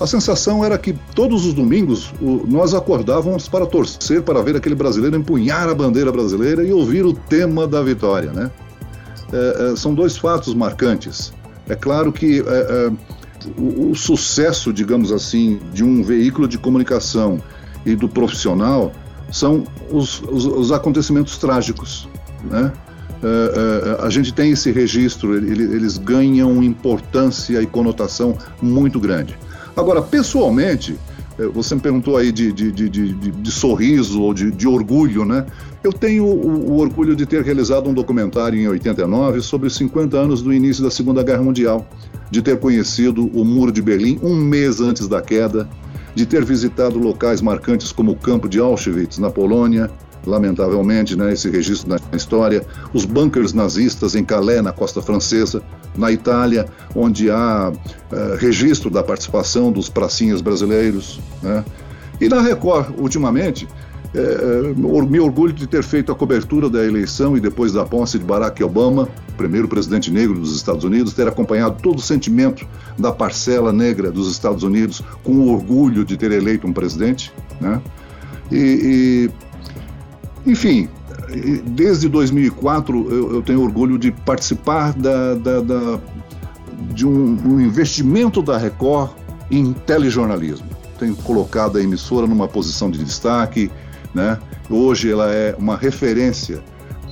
A 0.00 0.06
sensação 0.06 0.64
era 0.64 0.76
que 0.76 0.92
todos 1.14 1.46
os 1.46 1.54
domingos 1.54 2.12
o, 2.20 2.44
nós 2.46 2.74
acordávamos 2.74 3.48
para 3.48 3.64
torcer 3.64 4.22
para 4.22 4.42
ver 4.42 4.56
aquele 4.56 4.74
brasileiro 4.74 5.16
empunhar 5.16 5.68
a 5.68 5.74
bandeira 5.74 6.10
brasileira 6.10 6.64
e 6.64 6.72
ouvir 6.72 7.04
o 7.04 7.12
tema 7.12 7.66
da 7.66 7.80
vitória, 7.80 8.32
né? 8.32 8.50
É, 9.32 9.72
é, 9.72 9.76
são 9.76 9.94
dois 9.94 10.16
fatos 10.16 10.52
marcantes. 10.52 11.32
É 11.68 11.74
claro 11.74 12.12
que 12.12 12.40
é, 12.40 12.42
é, 12.42 12.92
o, 13.56 13.90
o, 13.90 13.94
sucesso, 13.94 14.72
digamos 14.72 15.12
assim, 15.12 15.60
de 15.72 15.84
um 15.84 16.02
veículo 16.02 16.48
de 16.48 16.58
comunicação 16.58 17.40
e 17.86 17.94
do 17.94 18.08
profissional 18.08 18.92
são 19.30 19.64
os, 19.90 20.20
os, 20.22 20.44
os 20.44 20.72
acontecimentos 20.72 21.38
trágicos, 21.38 22.08
né? 22.44 22.72
É, 23.22 24.04
a 24.04 24.10
gente 24.10 24.34
tem 24.34 24.50
esse 24.50 24.70
registro, 24.70 25.34
eles 25.34 25.96
ganham 25.96 26.62
importância 26.62 27.62
e 27.62 27.66
conotação 27.66 28.36
muito 28.60 29.00
grande. 29.00 29.38
Agora, 29.76 30.00
pessoalmente, 30.00 30.96
você 31.52 31.74
me 31.74 31.80
perguntou 31.80 32.16
aí 32.16 32.30
de, 32.30 32.52
de, 32.52 32.70
de, 32.70 32.88
de 33.12 33.50
sorriso 33.50 34.22
ou 34.22 34.32
de, 34.32 34.68
orgulho, 34.68 35.24
né? 35.24 35.44
Eu 35.82 35.92
tenho 35.92 36.24
o, 36.24 36.72
o, 36.72 36.78
orgulho 36.78 37.16
de 37.16 37.26
ter 37.26 37.42
realizado 37.42 37.90
um 37.90 37.94
documentário 37.94 38.58
em 38.58 38.68
89 38.68 39.40
sobre 39.40 39.66
os 39.66 39.74
50 39.76 40.16
anos 40.16 40.42
do 40.42 40.52
início 40.52 40.82
da 40.82 40.90
Segunda 40.90 41.22
Guerra 41.22 41.42
Mundial, 41.42 41.86
de 42.30 42.40
ter 42.40 42.58
conhecido 42.58 43.26
o 43.34 43.44
Muro 43.44 43.72
de 43.72 43.82
Berlim 43.82 44.18
um 44.22 44.34
mês 44.34 44.80
antes 44.80 45.08
da 45.08 45.20
queda, 45.20 45.68
de 46.14 46.24
ter 46.24 46.44
visitado 46.44 46.98
locais 46.98 47.42
marcantes 47.42 47.90
como 47.90 48.12
o 48.12 48.16
campo 48.16 48.48
de 48.48 48.60
Auschwitz, 48.60 49.18
na 49.18 49.30
Polônia, 49.30 49.90
lamentavelmente, 50.24 51.16
né, 51.16 51.32
esse 51.32 51.50
registro 51.50 51.88
na 51.88 52.16
história, 52.16 52.64
os 52.92 53.04
bunkers 53.04 53.52
nazistas 53.52 54.14
em 54.14 54.24
Calais, 54.24 54.62
na 54.62 54.72
costa 54.72 55.02
francesa, 55.02 55.62
na 55.96 56.10
Itália, 56.10 56.66
onde 56.94 57.30
há 57.30 57.70
uh, 57.70 58.36
registro 58.38 58.90
da 58.90 59.02
participação 59.02 59.70
dos 59.70 59.88
pracinhas 59.88 60.40
brasileiros, 60.40 61.20
né, 61.42 61.64
e 62.20 62.28
na 62.28 62.40
Record, 62.40 62.94
ultimamente, 62.98 63.66
é 64.14 64.72
me 65.04 65.18
orgulho 65.18 65.52
de 65.52 65.66
ter 65.66 65.82
feito 65.82 66.12
a 66.12 66.14
cobertura 66.14 66.70
da 66.70 66.84
eleição 66.84 67.36
e 67.36 67.40
depois 67.40 67.72
da 67.72 67.84
posse 67.84 68.16
de 68.16 68.24
Barack 68.24 68.62
Obama, 68.62 69.08
primeiro 69.36 69.66
presidente 69.66 70.12
negro 70.12 70.38
dos 70.38 70.54
Estados 70.54 70.84
Unidos, 70.84 71.12
ter 71.14 71.26
acompanhado 71.26 71.82
todo 71.82 71.98
o 71.98 72.00
sentimento 72.00 72.64
da 72.96 73.10
parcela 73.10 73.72
negra 73.72 74.12
dos 74.12 74.30
Estados 74.30 74.62
Unidos 74.62 75.02
com 75.24 75.32
o 75.32 75.52
orgulho 75.52 76.04
de 76.04 76.16
ter 76.16 76.30
eleito 76.30 76.64
um 76.64 76.72
presidente. 76.72 77.32
Né? 77.60 77.82
E, 78.52 79.30
e 80.46 80.50
enfim, 80.50 80.88
desde 81.66 82.08
2004 82.08 83.10
eu, 83.10 83.34
eu, 83.34 83.42
tenho 83.42 83.62
orgulho 83.62 83.98
de 83.98 84.10
participar 84.10 84.92
da, 84.92 85.34
da, 85.34 85.60
da 85.60 86.00
de 86.92 87.06
um, 87.06 87.38
um 87.44 87.60
investimento 87.60 88.42
da 88.42 88.56
Record 88.56 89.10
em 89.50 89.72
telejornalismo. 89.72 90.68
Tenho 90.98 91.16
colocado 91.16 91.78
a 91.78 91.82
emissora 91.82 92.26
numa 92.26 92.48
posição 92.48 92.90
de 92.90 93.02
destaque, 93.02 93.70
né? 94.14 94.38
Hoje 94.70 95.10
ela 95.10 95.30
é 95.30 95.54
uma 95.58 95.76
referência 95.76 96.62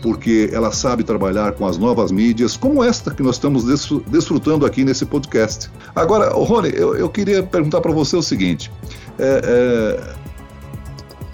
porque 0.02 0.50
ela 0.52 0.72
sabe 0.72 1.04
trabalhar 1.04 1.52
com 1.52 1.64
as 1.64 1.78
novas 1.78 2.10
mídias, 2.10 2.56
como 2.56 2.82
esta 2.82 3.12
que 3.12 3.22
nós 3.22 3.36
estamos 3.36 3.64
desfrutando 4.08 4.66
aqui 4.66 4.84
nesse 4.84 5.06
podcast. 5.06 5.70
Agora, 5.94 6.30
Rony, 6.30 6.72
eu, 6.74 6.96
eu 6.96 7.08
queria 7.08 7.42
perguntar 7.42 7.80
para 7.80 7.92
você 7.92 8.16
o 8.16 8.22
seguinte: 8.22 8.70
é, 9.18 9.40
é, 9.44 10.14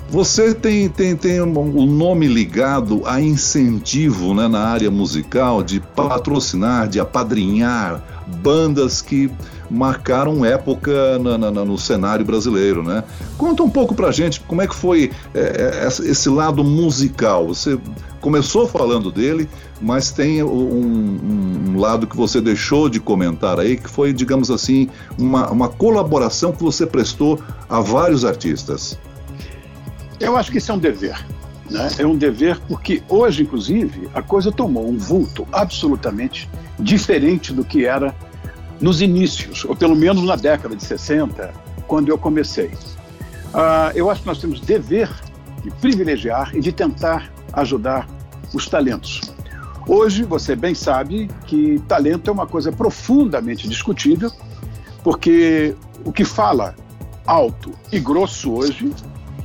você 0.09 0.55
tem, 0.55 0.89
tem, 0.89 1.15
tem 1.15 1.43
um 1.43 1.87
nome 1.87 2.27
ligado 2.27 3.03
a 3.05 3.21
incentivo 3.21 4.33
né, 4.33 4.49
na 4.49 4.61
área 4.61 4.91
musical, 4.91 5.63
de 5.63 5.81
patrocinar, 5.81 6.89
de 6.89 6.99
apadrinhar 6.99 8.03
bandas 8.43 9.03
que 9.03 9.31
marcaram 9.71 10.45
época 10.45 11.19
na, 11.19 11.37
na, 11.37 11.51
no 11.51 11.77
cenário 11.77 12.25
brasileiro, 12.25 12.83
né? 12.83 13.05
Conta 13.37 13.63
um 13.63 13.69
pouco 13.69 13.95
pra 13.95 14.11
gente 14.11 14.41
como 14.41 14.63
é 14.63 14.67
que 14.67 14.75
foi 14.75 15.11
é, 15.35 15.85
é 15.85 15.87
esse 15.87 16.29
lado 16.31 16.65
musical. 16.65 17.49
Você 17.49 17.79
começou 18.19 18.67
falando 18.67 19.13
dele, 19.13 19.47
mas 19.81 20.11
tem 20.11 20.43
um, 20.43 21.69
um, 21.75 21.79
lado 21.79 22.07
que 22.07 22.17
você 22.17 22.41
deixou 22.41 22.89
de 22.89 22.99
comentar 22.99 23.61
aí, 23.61 23.77
que 23.77 23.89
foi, 23.89 24.13
digamos 24.13 24.51
assim, 24.51 24.89
uma, 25.19 25.51
uma 25.51 25.69
colaboração 25.69 26.51
que 26.51 26.63
você 26.63 26.87
prestou 26.87 27.39
a 27.69 27.81
vários 27.81 28.25
artistas. 28.25 28.99
Eu 30.21 30.37
acho 30.37 30.51
que 30.51 30.59
isso 30.59 30.73
é 30.73 30.75
um 30.75 30.79
dever. 30.79 31.17
Né? 31.71 31.89
É 31.99 32.07
um 32.07 32.17
dever 32.17 32.59
porque 32.67 33.03
hoje, 33.09 33.43
inclusive, 33.43 34.09
a 34.15 34.23
coisa 34.23 34.51
tomou 34.51 34.89
um 34.89 34.97
vulto 34.97 35.47
absolutamente 35.53 36.49
diferente 36.79 37.53
do 37.53 37.65
que 37.65 37.85
era 37.85 38.15
nos 38.81 39.03
inícios, 39.03 39.65
ou 39.65 39.75
pelo 39.75 39.97
menos 39.97 40.23
na 40.25 40.37
década 40.37 40.75
de 40.75 40.85
60, 40.85 41.53
quando 41.87 42.09
eu 42.09 42.19
comecei. 42.19 42.69
Uh, 43.49 43.91
eu 43.95 44.11
acho 44.11 44.23
que 44.23 44.27
nós 44.27 44.39
temos 44.39 44.61
dever 44.61 45.11
de 45.63 45.71
privilegiar 45.73 46.55
e 46.55 46.61
de 46.61 46.71
tentar 46.71 47.31
ajudar 47.53 48.07
os 48.55 48.67
talentos. 48.67 49.21
Hoje, 49.87 50.23
você 50.23 50.55
bem 50.55 50.75
sabe 50.75 51.29
que 51.47 51.81
talento 51.89 52.29
é 52.29 52.33
uma 52.33 52.47
coisa 52.47 52.71
profundamente 52.71 53.67
discutível, 53.69 54.31
porque 55.03 55.75
o 56.05 56.13
que 56.13 56.25
fala 56.25 56.75
alto 57.27 57.73
e 57.91 57.99
grosso 57.99 58.53
hoje 58.53 58.93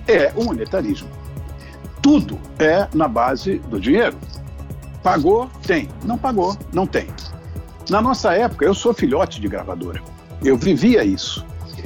é 0.07 0.31
o 0.35 0.43
monetarismo. 0.43 1.09
Tudo 2.01 2.37
é 2.59 2.87
na 2.93 3.07
base 3.07 3.59
do 3.69 3.79
dinheiro. 3.79 4.17
Pagou, 5.01 5.49
tem. 5.65 5.89
Não 6.03 6.17
pagou, 6.17 6.57
não 6.73 6.85
tem. 6.85 7.07
Na 7.89 8.01
nossa 8.01 8.33
época, 8.33 8.65
eu 8.65 8.73
sou 8.73 8.93
filhote 8.93 9.39
de 9.39 9.47
gravadora. 9.47 10.01
Eu 10.43 10.57
vivia 10.57 11.03
isso. 11.03 11.45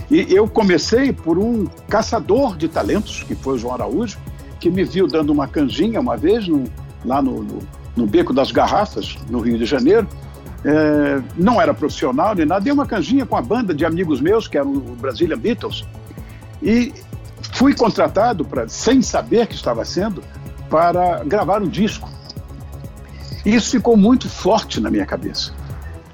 E 0.09 0.33
eu 0.33 0.47
comecei 0.47 1.11
por 1.11 1.37
um 1.37 1.65
caçador 1.89 2.55
de 2.55 2.67
talentos, 2.67 3.23
que 3.23 3.35
foi 3.35 3.55
o 3.55 3.57
João 3.57 3.73
Araújo, 3.73 4.17
que 4.59 4.69
me 4.69 4.83
viu 4.83 5.07
dando 5.07 5.31
uma 5.31 5.47
canjinha 5.47 5.99
uma 5.99 6.15
vez 6.15 6.47
no, 6.47 6.63
lá 7.03 7.21
no, 7.21 7.43
no, 7.43 7.59
no, 7.95 8.07
Beco 8.07 8.33
das 8.33 8.51
Garrafas, 8.51 9.17
no 9.29 9.39
Rio 9.39 9.57
de 9.57 9.65
Janeiro. 9.65 10.07
É, 10.63 11.21
não 11.35 11.61
era 11.61 11.73
profissional 11.73 12.33
nem 12.33 12.45
nada, 12.45 12.61
dei 12.61 12.73
uma 12.73 12.85
canjinha 12.85 13.25
com 13.25 13.35
a 13.35 13.41
banda 13.41 13.73
de 13.73 13.85
amigos 13.85 14.21
meus, 14.21 14.47
que 14.47 14.57
era 14.57 14.67
o 14.67 14.79
Brasília 14.99 15.35
Beatles, 15.35 15.85
e 16.61 16.93
fui 17.53 17.73
contratado, 17.73 18.45
pra, 18.45 18.67
sem 18.67 19.01
saber 19.01 19.47
que 19.47 19.55
estava 19.55 19.83
sendo, 19.85 20.23
para 20.69 21.23
gravar 21.23 21.61
um 21.61 21.67
disco. 21.67 22.09
E 23.45 23.55
isso 23.55 23.71
ficou 23.71 23.95
muito 23.95 24.29
forte 24.29 24.79
na 24.79 24.89
minha 24.91 25.05
cabeça. 25.05 25.53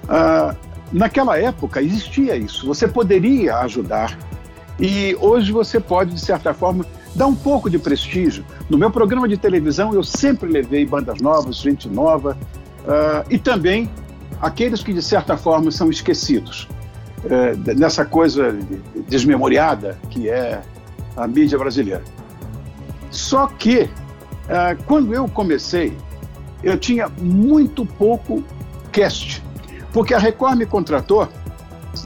Ah, 0.07 0.55
naquela 0.91 1.37
época 1.37 1.81
existia 1.81 2.35
isso. 2.35 2.65
Você 2.67 2.87
poderia 2.87 3.57
ajudar 3.59 4.17
e 4.79 5.15
hoje 5.19 5.51
você 5.51 5.79
pode, 5.79 6.13
de 6.13 6.21
certa 6.21 6.53
forma, 6.53 6.85
dá 7.15 7.25
um 7.25 7.35
pouco 7.35 7.69
de 7.69 7.77
prestígio. 7.77 8.45
No 8.69 8.77
meu 8.77 8.91
programa 8.91 9.27
de 9.27 9.37
televisão, 9.37 9.93
eu 9.93 10.03
sempre 10.03 10.49
levei 10.49 10.85
bandas 10.85 11.21
novas, 11.21 11.57
gente 11.57 11.87
nova, 11.87 12.37
uh, 12.81 13.25
e 13.29 13.37
também 13.37 13.89
aqueles 14.41 14.83
que, 14.83 14.93
de 14.93 15.01
certa 15.01 15.37
forma, 15.37 15.71
são 15.71 15.89
esquecidos. 15.89 16.67
Uh, 17.23 17.79
nessa 17.79 18.03
coisa 18.03 18.55
desmemoriada 19.07 19.97
que 20.09 20.29
é 20.29 20.61
a 21.15 21.27
mídia 21.27 21.57
brasileira. 21.57 22.03
Só 23.11 23.47
que, 23.47 23.83
uh, 23.83 24.83
quando 24.85 25.13
eu 25.13 25.27
comecei, 25.27 25.95
eu 26.63 26.77
tinha 26.77 27.07
muito 27.19 27.85
pouco 27.85 28.43
cast, 28.91 29.43
porque 29.91 30.13
a 30.13 30.17
Record 30.17 30.57
me 30.57 30.65
contratou 30.65 31.27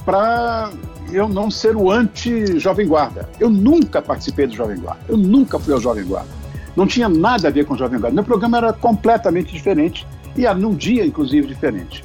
para 0.04 0.72
eu 1.12 1.30
não 1.30 1.50
ser 1.50 1.76
o 1.76 1.92
anti-Jovem 1.92 2.88
Guarda. 2.88 3.30
Eu 3.40 3.50
nunca 3.50 4.02
participei 4.02 4.48
do 4.48 4.54
Jovem 4.54 4.78
Guarda. 4.78 5.02
Eu 5.08 5.18
nunca 5.18 5.58
fui 5.58 5.74
ao 5.74 5.80
Jovem 5.80 6.04
Guarda. 6.04 6.30
Não 6.76 6.86
tinha 6.86 7.08
nada 7.08 7.48
a 7.48 7.52
ver 7.52 7.66
com 7.66 7.74
o 7.74 7.78
Jovem 7.78 8.00
Guarda. 8.00 8.16
Meu 8.16 8.24
programa 8.24 8.58
era 8.58 8.74
completamente 8.74 9.54
diferente 9.54 10.06
e 10.36 10.46
era 10.46 10.56
num 10.56 10.76
dia, 10.76 11.06
inclusive, 11.06 11.48
diferente. 11.48 12.04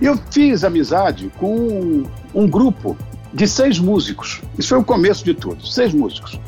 Eu 0.00 0.18
fiz 0.30 0.64
amizade 0.64 1.30
com 1.38 2.04
um 2.34 2.48
grupo 2.48 2.96
de 3.32 3.46
seis 3.46 3.78
músicos. 3.78 4.40
Isso 4.58 4.68
foi 4.70 4.78
o 4.78 4.84
começo 4.84 5.24
de 5.24 5.34
tudo. 5.34 5.66
Seis 5.66 5.92
músicos. 5.94 6.38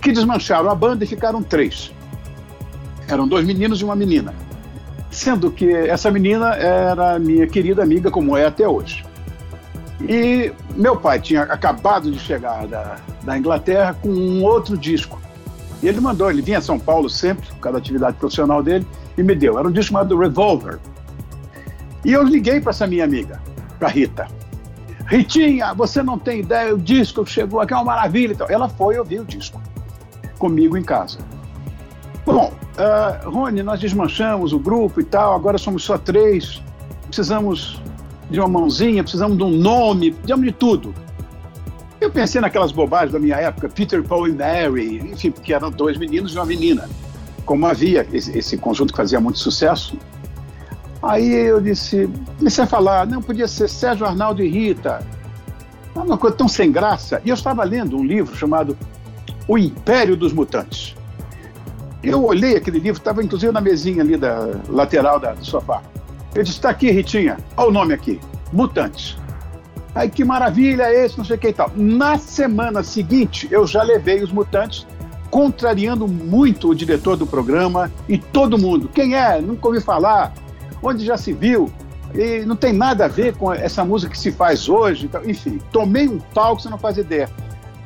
Que 0.00 0.12
desmancharam 0.12 0.70
a 0.70 0.74
banda 0.74 1.04
e 1.04 1.06
ficaram 1.06 1.42
três. 1.42 1.92
Eram 3.08 3.28
dois 3.28 3.44
meninos 3.44 3.80
e 3.80 3.84
uma 3.84 3.96
menina. 3.96 4.34
Sendo 5.10 5.50
que 5.50 5.70
essa 5.70 6.10
menina 6.10 6.54
era 6.54 7.18
minha 7.18 7.46
querida 7.46 7.82
amiga, 7.82 8.10
como 8.10 8.36
é 8.36 8.46
até 8.46 8.66
hoje. 8.66 9.04
E 10.00 10.52
meu 10.74 10.96
pai 10.96 11.20
tinha 11.20 11.42
acabado 11.42 12.10
de 12.10 12.18
chegar 12.18 12.66
da, 12.66 12.96
da 13.22 13.38
Inglaterra 13.38 13.94
com 13.94 14.08
um 14.08 14.42
outro 14.42 14.76
disco. 14.76 15.20
E 15.82 15.88
ele 15.88 16.00
mandou, 16.00 16.30
ele 16.30 16.42
vinha 16.42 16.58
a 16.58 16.62
São 16.62 16.78
Paulo 16.78 17.08
sempre, 17.08 17.46
por 17.46 17.58
causa 17.58 17.74
da 17.74 17.78
atividade 17.78 18.16
profissional 18.16 18.62
dele, 18.62 18.86
e 19.16 19.22
me 19.22 19.34
deu. 19.34 19.58
Era 19.58 19.68
um 19.68 19.70
disco 19.70 19.92
chamado 19.92 20.18
Revolver. 20.18 20.78
E 22.04 22.12
eu 22.12 22.22
liguei 22.22 22.60
para 22.60 22.70
essa 22.70 22.86
minha 22.86 23.04
amiga, 23.04 23.40
para 23.78 23.88
Rita. 23.88 24.26
Ritinha, 25.06 25.74
você 25.74 26.02
não 26.02 26.18
tem 26.18 26.40
ideia, 26.40 26.74
o 26.74 26.78
disco 26.78 27.26
chegou 27.26 27.60
aqui, 27.60 27.72
é 27.72 27.76
uma 27.76 27.84
maravilha. 27.84 28.32
Então, 28.32 28.46
ela 28.48 28.68
foi 28.68 28.98
ouvir 28.98 29.20
o 29.20 29.24
disco 29.24 29.60
comigo 30.38 30.76
em 30.76 30.82
casa. 30.82 31.18
Bom, 32.24 32.52
uh, 32.78 33.30
Rony, 33.30 33.62
nós 33.62 33.80
desmanchamos 33.80 34.52
o 34.52 34.58
grupo 34.58 35.00
e 35.00 35.04
tal, 35.04 35.34
agora 35.34 35.58
somos 35.58 35.84
só 35.84 35.98
três, 35.98 36.62
precisamos 37.06 37.82
de 38.30 38.40
uma 38.40 38.48
mãozinha, 38.48 39.02
precisamos 39.02 39.36
de 39.36 39.44
um 39.44 39.50
nome, 39.50 40.12
precisamos 40.12 40.46
de 40.46 40.52
tudo. 40.52 40.94
Eu 42.00 42.10
pensei 42.10 42.40
naquelas 42.40 42.72
bobagens 42.72 43.12
da 43.12 43.18
minha 43.18 43.36
época, 43.36 43.68
Peter, 43.68 44.02
Paul 44.02 44.28
e 44.28 44.32
Mary, 44.32 44.98
enfim, 45.12 45.30
porque 45.30 45.52
eram 45.52 45.70
dois 45.70 45.98
meninos 45.98 46.32
e 46.32 46.36
uma 46.36 46.46
menina. 46.46 46.88
Como 47.44 47.66
havia 47.66 48.06
esse, 48.12 48.36
esse 48.36 48.56
conjunto 48.56 48.92
que 48.92 48.96
fazia 48.96 49.20
muito 49.20 49.38
sucesso. 49.38 49.96
Aí 51.06 51.30
eu 51.32 51.60
disse, 51.60 52.08
comecei 52.38 52.64
a 52.64 52.66
falar, 52.66 53.06
não, 53.06 53.20
podia 53.20 53.46
ser 53.46 53.68
Sérgio 53.68 54.06
Arnaldo 54.06 54.42
e 54.42 54.48
Rita. 54.48 55.06
Uma 55.94 56.18
coisa 56.18 56.36
tão 56.36 56.48
sem 56.48 56.72
graça. 56.72 57.20
E 57.24 57.28
eu 57.28 57.34
estava 57.34 57.62
lendo 57.62 57.96
um 57.96 58.04
livro 58.04 58.34
chamado 58.34 58.76
O 59.46 59.58
Império 59.58 60.16
dos 60.16 60.32
Mutantes. 60.32 60.96
Eu 62.02 62.24
olhei 62.24 62.56
aquele 62.56 62.78
livro, 62.78 62.98
estava 62.98 63.22
inclusive 63.22 63.52
na 63.52 63.60
mesinha 63.60 64.02
ali 64.02 64.16
da 64.16 64.50
lateral 64.68 65.20
da, 65.20 65.32
do 65.32 65.44
sofá. 65.44 65.82
Eu 66.34 66.42
disse: 66.42 66.56
está 66.56 66.70
aqui, 66.70 66.90
Ritinha, 66.90 67.38
olha 67.56 67.68
o 67.68 67.72
nome 67.72 67.94
aqui: 67.94 68.20
Mutantes. 68.52 69.16
Aí 69.94 70.10
que 70.10 70.24
maravilha 70.24 70.84
é 70.84 71.04
esse, 71.04 71.16
não 71.16 71.24
sei 71.24 71.36
o 71.36 71.38
que 71.38 71.48
e 71.48 71.52
tal. 71.52 71.70
Na 71.76 72.18
semana 72.18 72.82
seguinte, 72.82 73.48
eu 73.50 73.66
já 73.66 73.82
levei 73.82 74.22
os 74.22 74.32
Mutantes, 74.32 74.86
contrariando 75.30 76.08
muito 76.08 76.68
o 76.68 76.74
diretor 76.74 77.16
do 77.16 77.26
programa 77.26 77.90
e 78.08 78.18
todo 78.18 78.58
mundo. 78.58 78.90
Quem 78.92 79.14
é? 79.14 79.40
Nunca 79.40 79.68
ouvi 79.68 79.80
falar. 79.80 80.34
Onde 80.84 81.04
já 81.04 81.16
se 81.16 81.32
viu? 81.32 81.72
E 82.14 82.44
não 82.44 82.54
tem 82.54 82.72
nada 82.72 83.06
a 83.06 83.08
ver 83.08 83.34
com 83.36 83.52
essa 83.52 83.84
música 83.84 84.12
que 84.12 84.18
se 84.18 84.30
faz 84.30 84.68
hoje. 84.68 85.10
Enfim, 85.24 85.58
tomei 85.72 86.06
um 86.06 86.18
pau 86.18 86.56
que 86.56 86.62
você 86.62 86.68
não 86.68 86.78
faz 86.78 86.98
ideia. 86.98 87.28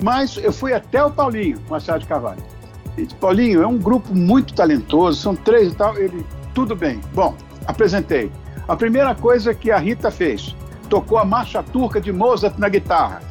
Mas 0.02 0.36
eu 0.36 0.52
fui 0.52 0.74
até 0.74 1.02
o 1.02 1.10
Paulinho, 1.10 1.58
Machado 1.70 2.00
de 2.00 2.06
Carvalho. 2.06 2.42
E 2.96 3.06
Paulinho, 3.14 3.62
é 3.62 3.66
um 3.66 3.78
grupo 3.78 4.14
muito 4.14 4.52
talentoso, 4.52 5.20
são 5.20 5.36
três 5.36 5.72
e 5.72 5.76
tal. 5.76 5.96
Ele, 5.96 6.26
tudo 6.52 6.74
bem. 6.74 7.00
Bom, 7.14 7.36
apresentei. 7.66 8.30
A 8.66 8.76
primeira 8.76 9.14
coisa 9.14 9.54
que 9.54 9.70
a 9.70 9.78
Rita 9.78 10.10
fez, 10.10 10.54
tocou 10.90 11.18
a 11.18 11.24
marcha 11.24 11.62
turca 11.62 12.00
de 12.00 12.12
Mozart 12.12 12.58
na 12.58 12.68
guitarra. 12.68 13.22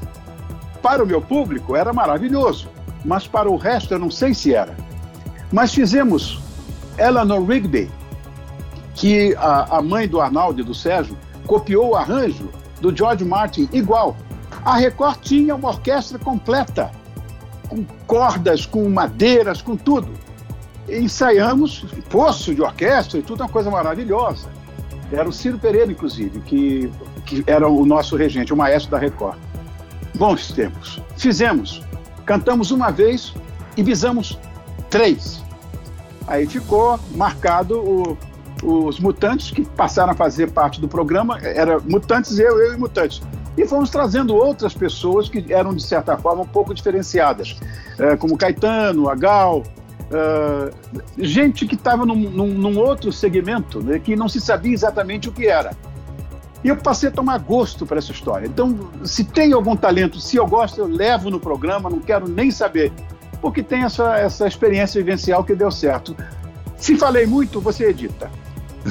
Para 0.81 1.03
o 1.03 1.07
meu 1.07 1.21
público 1.21 1.75
era 1.75 1.91
maravilhoso, 1.91 2.69
mas 3.03 3.27
para 3.27 3.49
o 3.49 3.57
resto 3.57 3.93
eu 3.93 3.99
não 3.99 4.09
sei 4.09 4.33
se 4.33 4.53
era. 4.53 4.75
Mas 5.51 5.73
fizemos 5.73 6.41
Eleanor 6.97 7.43
Rigby, 7.45 7.91
que 8.97 9.33
a, 9.35 9.77
a 9.77 9.81
mãe 9.81 10.07
do 10.07 10.19
Arnaldo 10.19 10.59
e 10.59 10.63
do 10.63 10.75
Sérgio 10.75 11.17
copiou 11.45 11.91
o 11.91 11.95
arranjo 11.95 12.49
do 12.81 12.95
George 12.95 13.23
Martin 13.23 13.69
igual. 13.71 14.17
A 14.65 14.75
Record 14.75 15.19
tinha 15.21 15.55
uma 15.55 15.69
orquestra 15.69 16.19
completa, 16.19 16.91
com 17.69 17.85
cordas, 18.05 18.65
com 18.65 18.89
madeiras, 18.89 19.61
com 19.61 19.77
tudo 19.77 20.11
ensaiamos, 20.89 21.85
poço 22.09 22.55
de 22.55 22.61
orquestra 22.61 23.19
e 23.19 23.21
tudo, 23.21 23.41
uma 23.41 23.49
coisa 23.49 23.69
maravilhosa. 23.69 24.49
Era 25.11 25.27
o 25.27 25.33
Ciro 25.33 25.57
Pereira, 25.57 25.91
inclusive, 25.91 26.39
que, 26.41 26.91
que 27.25 27.43
era 27.47 27.67
o 27.67 27.85
nosso 27.85 28.15
regente, 28.15 28.53
o 28.53 28.57
maestro 28.57 28.91
da 28.91 28.97
Record. 28.97 29.37
Bons 30.15 30.51
tempos. 30.51 31.01
Fizemos. 31.15 31.81
Cantamos 32.25 32.71
uma 32.71 32.91
vez 32.91 33.33
e 33.75 33.83
visamos 33.83 34.37
três. 34.89 35.43
Aí 36.27 36.45
ficou 36.45 36.99
marcado 37.15 37.79
o, 37.79 38.17
os 38.63 38.99
mutantes 38.99 39.51
que 39.51 39.63
passaram 39.63 40.11
a 40.11 40.15
fazer 40.15 40.51
parte 40.51 40.81
do 40.81 40.87
programa. 40.87 41.39
Era 41.39 41.79
mutantes, 41.79 42.37
eu, 42.39 42.59
eu 42.59 42.73
e 42.73 42.77
mutantes. 42.77 43.21
E 43.57 43.65
fomos 43.65 43.89
trazendo 43.89 44.35
outras 44.35 44.73
pessoas 44.73 45.27
que 45.29 45.51
eram, 45.51 45.73
de 45.73 45.83
certa 45.83 46.17
forma, 46.17 46.43
um 46.43 46.47
pouco 46.47 46.73
diferenciadas, 46.73 47.57
é, 47.97 48.15
como 48.15 48.37
Caetano, 48.37 49.09
Agal, 49.09 49.63
Uh, 50.07 50.73
gente 51.17 51.67
que 51.67 51.75
estava 51.75 52.05
num, 52.05 52.15
num, 52.15 52.47
num, 52.47 52.79
outro 52.79 53.11
segmento, 53.11 53.83
né, 53.83 53.99
que 53.99 54.15
não 54.15 54.29
se 54.29 54.39
sabia 54.39 54.73
exatamente 54.73 55.27
o 55.27 55.33
que 55.33 55.47
era. 55.47 55.71
E 56.63 56.69
eu 56.69 56.77
passei 56.77 57.09
a 57.09 57.11
tomar 57.11 57.37
gosto 57.39 57.85
para 57.85 57.97
essa 57.97 58.13
história. 58.13 58.47
Então, 58.47 58.89
se 59.03 59.25
tem 59.25 59.51
algum 59.51 59.75
talento, 59.75 60.19
se 60.21 60.37
eu 60.37 60.47
gosto, 60.47 60.79
eu 60.79 60.87
levo 60.87 61.29
no 61.29 61.41
programa, 61.41 61.89
não 61.89 61.99
quero 61.99 62.25
nem 62.25 62.51
saber, 62.51 62.93
porque 63.41 63.61
tem 63.61 63.83
essa, 63.83 64.15
essa 64.17 64.47
experiência 64.47 65.03
vivencial 65.03 65.43
que 65.43 65.53
deu 65.53 65.69
certo. 65.69 66.15
Se 66.77 66.95
falei 66.95 67.25
muito, 67.25 67.59
você 67.59 67.89
edita. 67.89 68.31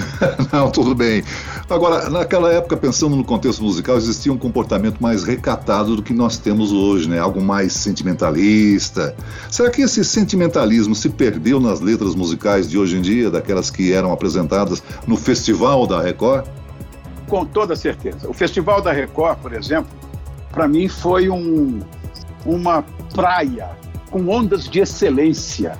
Não, 0.53 0.71
tudo 0.71 0.95
bem. 0.95 1.23
Agora, 1.69 2.09
naquela 2.11 2.53
época, 2.53 2.77
pensando 2.77 3.17
no 3.17 3.25
contexto 3.25 3.63
musical, 3.63 3.97
existia 3.97 4.33
um 4.33 4.39
comportamento 4.39 5.01
mais 5.01 5.25
recatado 5.25 5.97
do 5.97 6.03
que 6.03 6.13
nós 6.13 6.39
temos 6.39 6.73
hoje, 6.73 7.09
né? 7.09 7.19
Algo 7.19 7.41
mais 7.41 7.73
sentimentalista. 7.73 9.17
Será 9.51 9.71
que 9.71 9.83
esse 9.83 10.05
sentimentalismo 10.05 10.95
se 10.95 11.09
perdeu 11.09 11.61
nas 11.61 11.81
letras 11.81 12.15
musicais 12.15 12.69
de 12.69 12.79
hoje 12.79 12.97
em 12.97 13.03
dia, 13.03 13.31
daquelas 13.31 13.71
que 13.71 13.93
eram 13.93 14.13
apresentadas 14.13 14.83
no 15.07 15.17
Festival 15.17 15.87
da 15.87 16.01
Record? 16.01 16.47
Com 17.29 17.45
toda 17.45 17.75
certeza. 17.75 18.29
O 18.29 18.33
Festival 18.33 18.81
da 18.81 18.93
Record, 18.93 19.39
por 19.39 19.53
exemplo, 19.53 19.91
para 20.53 20.69
mim 20.69 20.89
foi 20.89 21.29
um, 21.29 21.81
uma 22.45 22.85
praia 23.15 23.71
com 24.11 24.29
ondas 24.29 24.69
de 24.69 24.81
excelência 24.81 25.77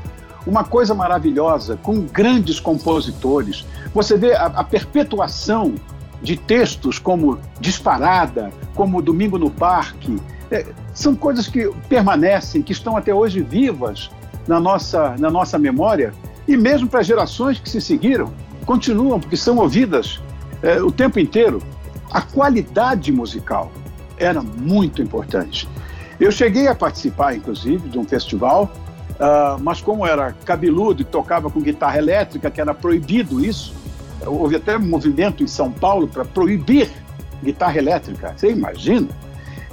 uma 0.47 0.65
coisa 0.65 0.95
maravilhosa, 0.95 1.79
com 1.83 2.03
grandes 2.03 2.61
compositores. 2.61 3.67
Você 3.93 4.17
vê 4.17 4.35
a, 4.35 4.47
a 4.47 4.65
perpetuação 4.65 5.75
de 6.23 6.37
textos 6.37 6.99
como 6.99 7.39
Disparada, 7.61 8.51
como 8.75 9.03
Domingo 9.03 9.39
no 9.39 9.51
Parque. 9.51 10.17
É, 10.51 10.65
são 10.95 11.15
coisas 11.15 11.49
que 11.49 11.71
permanecem, 11.89 12.63
que 12.63 12.73
estão 12.73 12.97
até 12.97 13.13
hoje 13.13 13.43
vivas 13.43 14.11
na 14.47 14.61
nossa, 14.61 15.17
na 15.19 15.31
nossa 15.31 15.59
memória, 15.59 16.15
e 16.47 16.57
mesmo 16.57 16.89
para 16.89 17.03
gerações 17.03 17.59
que 17.59 17.69
se 17.69 17.81
seguiram, 17.81 18.33
continuam, 18.65 19.19
porque 19.19 19.37
são 19.37 19.59
ouvidas 19.59 20.21
é, 20.63 20.81
o 20.81 20.93
tempo 20.93 21.19
inteiro. 21.19 21.61
A 22.13 22.21
qualidade 22.21 23.11
musical 23.11 23.73
era 24.17 24.41
muito 24.41 25.03
importante. 25.03 25.69
Eu 26.19 26.31
cheguei 26.31 26.69
a 26.69 26.75
participar, 26.75 27.37
inclusive, 27.37 27.89
de 27.89 27.99
um 27.99 28.05
festival 28.05 28.71
Uh, 29.17 29.59
mas 29.61 29.81
como 29.81 30.07
era 30.07 30.33
cabeludo 30.45 31.01
e 31.01 31.05
tocava 31.05 31.51
com 31.51 31.61
guitarra 31.61 31.97
elétrica, 31.97 32.51
que 32.51 32.61
era 32.61 32.75
proibido 32.75 33.43
isso, 33.43 33.75
houve 34.27 34.57
até 34.57 34.77
um 34.77 34.87
movimento 34.87 35.43
em 35.43 35.47
São 35.47 35.73
Paulo 35.73 36.07
para 36.07 36.25
proibir 36.25 36.91
guitarra 37.43 37.79
elétrica, 37.79 38.35
você 38.37 38.51
imagina? 38.51 39.09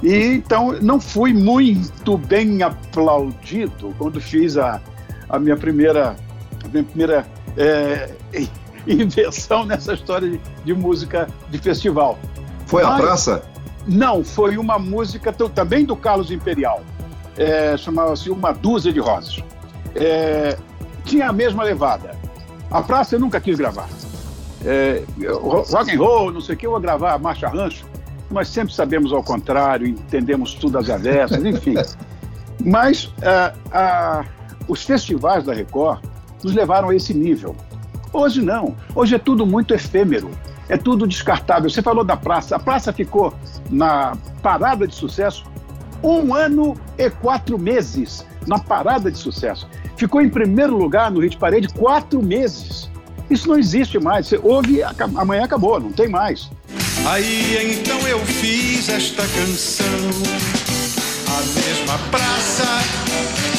E 0.02 0.34
então 0.34 0.72
não 0.80 1.00
fui 1.00 1.32
muito 1.32 2.18
bem 2.18 2.62
aplaudido 2.62 3.94
quando 3.98 4.20
fiz 4.20 4.56
a, 4.56 4.80
a 5.28 5.38
minha 5.38 5.56
primeira, 5.56 6.16
a 6.64 6.68
minha 6.68 6.84
primeira 6.84 7.26
é, 7.56 8.10
inversão 8.86 9.64
nessa 9.64 9.94
história 9.94 10.28
de, 10.28 10.40
de, 10.64 10.74
música 10.74 11.28
de 11.50 11.58
festival. 11.58 12.18
Foi 12.66 12.82
Mas, 12.82 12.92
a 12.92 13.02
praça? 13.02 13.42
Não, 13.86 14.24
foi 14.24 14.56
uma 14.56 14.78
música 14.78 15.32
também 15.32 15.84
do 15.84 15.94
Carlos 15.96 16.30
Imperial. 16.30 16.82
É, 17.36 17.76
chamava-se 17.76 18.30
Uma 18.30 18.52
Dúzia 18.52 18.92
de 18.92 19.00
Rosas. 19.00 19.42
É, 19.94 20.56
tinha 21.04 21.28
a 21.28 21.32
mesma 21.32 21.62
levada. 21.62 22.16
A 22.70 22.82
praça 22.82 23.16
eu 23.16 23.20
nunca 23.20 23.40
quis 23.40 23.58
gravar. 23.58 23.88
É, 24.64 25.02
rock 25.40 25.94
and 25.94 25.98
roll, 25.98 26.32
não 26.32 26.40
sei 26.40 26.54
o 26.54 26.58
que, 26.58 26.66
eu 26.66 26.70
vou 26.70 26.80
gravar 26.80 27.18
marcha 27.18 27.48
rancho, 27.48 27.84
mas 28.30 28.48
sempre 28.48 28.74
sabemos 28.74 29.12
ao 29.12 29.22
contrário, 29.22 29.86
entendemos 29.86 30.54
tudo 30.54 30.78
às 30.78 30.88
avessas, 30.88 31.44
enfim. 31.44 31.74
Mas 32.64 33.12
é, 33.20 33.52
os 34.66 34.84
festivais 34.84 35.44
da 35.44 35.52
Record 35.52 36.02
nos 36.42 36.54
levaram 36.54 36.88
a 36.88 36.94
esse 36.94 37.12
nível. 37.12 37.54
Hoje 38.12 38.40
não. 38.40 38.74
Hoje 38.94 39.16
é 39.16 39.18
tudo 39.18 39.44
muito 39.44 39.74
efêmero. 39.74 40.30
É 40.68 40.76
tudo 40.76 41.06
descartável. 41.06 41.68
Você 41.68 41.82
falou 41.82 42.04
da 42.04 42.16
praça. 42.16 42.56
A 42.56 42.58
praça 42.58 42.92
ficou 42.92 43.34
na 43.70 44.16
parada 44.40 44.86
de 44.86 44.94
sucesso 44.94 45.44
um 46.04 46.34
ano 46.34 46.76
e 46.98 47.08
quatro 47.10 47.58
meses 47.58 48.24
na 48.46 48.58
parada 48.58 49.10
de 49.10 49.18
sucesso. 49.18 49.68
Ficou 49.96 50.20
em 50.20 50.28
primeiro 50.28 50.76
lugar 50.76 51.10
no 51.10 51.20
Hit 51.20 51.36
Parade 51.36 51.68
quatro 51.68 52.22
meses. 52.22 52.90
Isso 53.30 53.48
não 53.48 53.58
existe 53.58 53.98
mais. 53.98 54.26
Você 54.26 54.38
ouve, 54.42 54.82
amanhã 55.16 55.44
acabou, 55.44 55.80
não 55.80 55.92
tem 55.92 56.08
mais. 56.08 56.50
Aí 57.06 57.74
então 57.74 57.98
eu 58.06 58.18
fiz 58.20 58.88
esta 58.88 59.22
canção, 59.22 59.86
a 61.28 61.40
mesma 61.58 61.98
praça. 62.10 63.53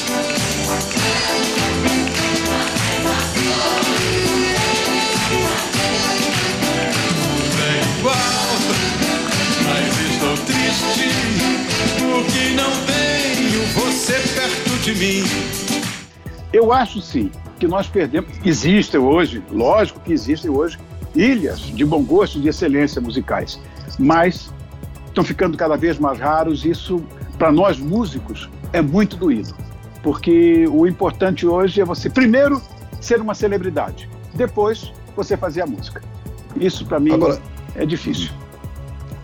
Não 12.56 12.72
tenho 12.86 13.62
você 13.74 14.14
perto 14.34 14.80
de 14.82 14.96
mim. 14.96 15.24
Eu 16.54 16.72
acho 16.72 17.02
sim 17.02 17.30
que 17.60 17.68
nós 17.68 17.88
perdemos. 17.88 18.30
Existem 18.44 19.00
hoje, 19.00 19.44
lógico 19.52 20.00
que 20.00 20.14
existem 20.14 20.50
hoje, 20.50 20.80
ilhas 21.14 21.60
de 21.60 21.86
bom 21.86 22.04
gosto, 22.04 22.40
de 22.40 22.48
excelência 22.48 23.02
musicais, 23.02 23.60
mas 24.00 24.54
estão 25.08 25.24
ficando 25.24 25.58
cada 25.58 25.76
vez 25.76 26.00
mais 26.00 26.20
raros. 26.20 26.66
Isso, 26.66 27.04
para 27.38 27.52
nós 27.52 27.78
músicos, 27.78 28.50
é 28.72 28.82
muito 28.82 29.18
doído, 29.18 29.54
porque 30.02 30.66
o 30.70 30.88
importante 30.88 31.46
hoje 31.46 31.82
é 31.82 31.86
você, 31.86 32.10
primeiro, 32.10 32.62
ser 33.02 33.20
uma 33.22 33.36
celebridade, 33.36 34.10
depois, 34.34 34.92
você 35.16 35.36
fazer 35.36 35.62
a 35.62 35.66
música. 35.66 36.02
Isso, 36.56 36.86
para 36.86 37.00
mim, 37.00 37.14
Agora... 37.14 37.42
é 37.76 37.86
difícil. 37.86 38.30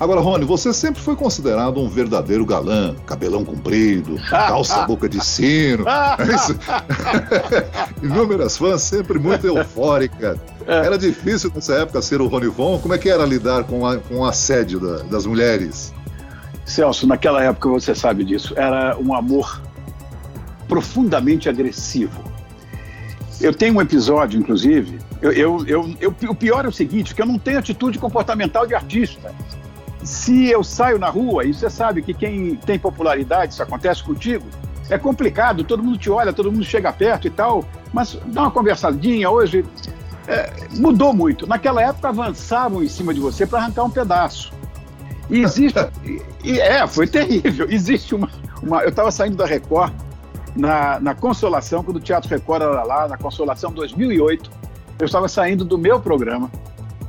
Agora, 0.02 0.20
Rony, 0.20 0.46
você 0.46 0.74
sempre 0.74 1.00
foi 1.00 1.16
considerado 1.16 1.80
um 1.80 1.88
verdadeiro 1.88 2.44
galã, 2.44 2.96
cabelão 3.06 3.46
comprido, 3.46 4.16
calça 4.28 4.82
boca 4.88 5.08
de 5.08 5.24
sino. 5.24 5.86
É 5.88 6.18
Inúmeras 8.04 8.58
fãs, 8.58 8.82
sempre 8.82 9.20
muito 9.20 9.46
eufórica. 9.46 10.40
É. 10.66 10.88
Era 10.88 10.98
difícil 10.98 11.52
nessa 11.54 11.76
época 11.76 12.02
ser 12.02 12.20
o 12.20 12.26
Rony 12.26 12.48
Von. 12.48 12.80
Como 12.80 12.96
é 12.96 12.98
que 12.98 13.12
era 13.12 13.24
lidar 13.24 13.64
com, 13.66 13.86
a, 13.86 13.98
com 13.98 14.22
o 14.22 14.26
assédio 14.26 14.80
da, 14.80 15.04
das 15.04 15.28
mulheres? 15.28 15.94
Celso, 16.66 17.06
naquela 17.06 17.44
época 17.44 17.70
você 17.70 17.94
sabe 17.94 18.24
disso, 18.24 18.56
era 18.58 18.98
um 18.98 19.14
amor 19.14 19.62
profundamente 20.68 21.48
agressivo. 21.48 22.24
Eu 23.40 23.54
tenho 23.54 23.76
um 23.76 23.82
episódio, 23.82 24.40
inclusive, 24.40 24.98
eu, 25.22 25.32
eu, 25.32 25.68
eu, 25.68 25.96
eu, 26.02 26.16
o 26.28 26.36
pior 26.36 26.66
é 26.66 26.68
o 26.68 26.72
seguinte, 26.72 27.14
que 27.14 27.22
eu 27.22 27.26
não 27.28 27.38
tenho 27.38 27.60
atitude 27.60 28.00
comportamental 28.00 28.66
de 28.66 28.74
artista. 28.74 29.32
Se 30.04 30.50
eu 30.50 30.64
saio 30.64 30.98
na 30.98 31.10
rua, 31.10 31.46
e 31.46 31.54
você 31.54 31.70
sabe 31.70 32.02
que 32.02 32.14
quem 32.14 32.56
tem 32.56 32.80
popularidade, 32.80 33.54
isso 33.54 33.64
acontece 33.64 34.04
contigo, 34.04 34.46
é 34.90 34.98
complicado, 34.98 35.64
todo 35.64 35.84
mundo 35.84 35.98
te 35.98 36.10
olha, 36.10 36.34
todo 36.34 36.52
mundo 36.52 36.66
chega 36.66 36.92
perto 36.92 37.28
e 37.28 37.30
tal, 37.30 37.64
mas 37.94 38.18
dá 38.26 38.42
uma 38.42 38.52
conversadinha. 38.52 39.30
Hoje 39.30 39.64
é, 40.28 40.52
mudou 40.78 41.14
muito. 41.14 41.48
Naquela 41.48 41.82
época 41.82 42.10
avançavam 42.10 42.84
em 42.84 42.90
cima 42.90 43.14
de 43.14 43.20
você 43.20 43.46
para 43.46 43.60
arrancar 43.60 43.84
um 43.84 43.90
pedaço. 43.90 44.52
E 45.30 45.44
existe. 45.44 45.80
e, 46.44 46.60
é, 46.60 46.86
foi 46.86 47.08
terrível. 47.08 47.66
Existe 47.70 48.14
uma. 48.14 48.30
uma 48.62 48.84
eu 48.84 48.90
estava 48.90 49.10
saindo 49.12 49.38
da 49.38 49.46
Record 49.46 49.94
na, 50.54 51.00
na 51.00 51.16
Consolação, 51.16 51.82
quando 51.86 51.98
o 51.98 52.00
Teatro 52.02 52.30
Record 52.30 52.64
era 52.64 52.84
lá, 52.84 53.08
na 53.08 53.18
Consolação 53.18 53.72
2008. 53.72 54.52
Eu 55.00 55.06
estava 55.06 55.30
saindo 55.30 55.64
do 55.64 55.78
meu 55.78 56.02
programa 56.02 56.52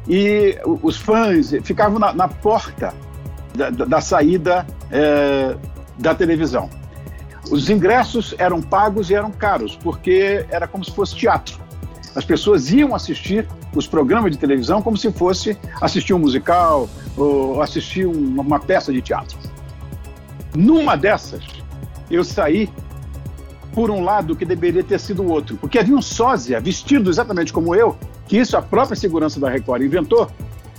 e 0.09 0.59
os 0.65 0.97
fãs 0.97 1.53
ficavam 1.63 1.99
na, 1.99 2.13
na 2.13 2.29
porta 2.29 2.95
da, 3.55 3.71
da 3.71 4.01
saída 4.01 4.67
é, 4.91 5.57
da 5.99 6.15
televisão. 6.15 6.69
Os 7.51 7.69
ingressos 7.69 8.35
eram 8.39 8.63
pagos 8.63 9.11
e 9.11 9.15
eram 9.15 9.31
caros, 9.31 9.77
porque 9.77 10.45
era 10.51 10.67
como 10.67 10.85
se 10.85 10.91
fosse 10.93 11.15
teatro. 11.15 11.61
As 12.15 12.25
pessoas 12.25 12.71
iam 12.71 12.95
assistir 12.95 13.49
os 13.75 13.87
programas 13.87 14.33
de 14.33 14.39
televisão 14.39 14.83
como 14.83 14.97
se 14.97 15.11
fosse 15.13 15.57
assistir 15.81 16.13
um 16.13 16.19
musical 16.19 16.89
ou 17.17 17.63
assistir 17.63 18.07
uma, 18.07 18.43
uma 18.43 18.61
peça 18.61 18.93
de 18.93 19.01
teatro. 19.01 19.39
Numa 20.55 20.97
dessas, 20.97 21.45
eu 22.11 22.23
saí 22.23 22.69
por 23.73 23.91
um 23.91 24.03
lado 24.03 24.37
que 24.37 24.45
deveria 24.45 24.85
ter 24.85 25.01
sido 25.01 25.23
o 25.23 25.31
outro, 25.31 25.57
porque 25.57 25.79
havia 25.79 25.97
um 25.97 26.03
sósia 26.03 26.61
vestido 26.61 27.09
exatamente 27.09 27.53
como 27.53 27.75
eu, 27.75 27.97
que 28.33 28.39
isso 28.39 28.57
a 28.57 28.63
própria 28.63 28.97
segurança 28.97 29.39
da 29.39 29.51
Record 29.51 29.83
inventou, 29.83 30.27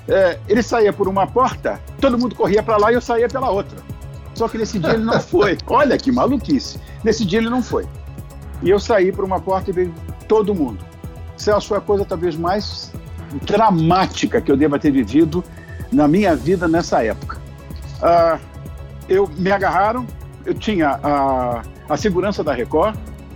é, 0.08 0.40
ele 0.48 0.64
saía 0.64 0.92
por 0.92 1.08
uma 1.08 1.28
porta, 1.28 1.80
todo 2.02 2.18
mundo 2.18 2.34
corria 2.34 2.64
para 2.64 2.78
lá 2.78 2.92
e 2.92 2.96
eu 2.96 3.02
saía 3.02 3.28
pela 3.28 3.52
outra. 3.52 3.78
Só 4.34 4.48
que 4.48 4.58
nesse 4.58 4.80
dia 4.80 4.94
ele 4.94 5.04
não 5.04 5.20
foi. 5.22 5.56
Olha 5.70 5.96
que 5.96 6.12
maluquice. 6.12 6.80
Nesse 7.04 7.24
dia 7.24 7.38
ele 7.38 7.52
não 7.52 7.62
foi. 7.62 7.86
E 8.64 8.72
eu 8.72 8.80
saí 8.80 9.12
por 9.12 9.24
uma 9.24 9.40
porta 9.40 9.70
e 9.70 9.74
veio 9.74 9.94
todo 10.28 10.56
mundo. 10.56 10.84
Celso 11.38 11.68
foi 11.68 11.78
a 11.78 11.82
coisa 11.82 12.04
talvez 12.04 12.36
mais 12.36 12.92
dramática 13.44 14.42
que 14.42 14.52
eu 14.52 14.58
deva 14.58 14.80
ter 14.80 14.90
vivido 14.90 15.44
na 15.92 16.08
minha 16.08 16.36
vida 16.36 16.68
nessa 16.68 17.04
época. 17.04 17.40
Ah, 18.02 18.40
eu 19.08 19.30
me 19.38 19.52
agarraram, 19.52 20.08
eu 20.44 20.56
tinha 20.56 21.00
a, 21.04 21.62
a 21.88 21.98
segurança 21.98 22.44
da 22.44 22.52
Record, 22.52 22.96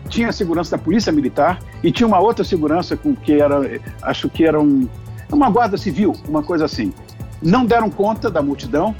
tinha 0.10 0.30
a 0.30 0.34
segurança 0.34 0.76
da 0.76 0.82
Polícia 0.82 1.12
Militar 1.12 1.60
e 1.84 1.92
tinha 1.92 2.08
uma 2.08 2.20
outra 2.20 2.44
segurança 2.44 2.98
com 2.98 3.16
que 3.16 3.40
era, 3.40 3.80
acho 4.02 4.30
que 4.30 4.46
era 4.46 4.60
um, 4.60 4.88
uma 5.32 5.50
guarda 5.50 5.78
civil, 5.78 6.16
uma 6.28 6.44
coisa 6.44 6.66
assim. 6.66 6.94
Não 7.42 7.66
deram 7.66 7.90
conta 7.90 8.30
da 8.32 8.42
multidão, 8.42 8.96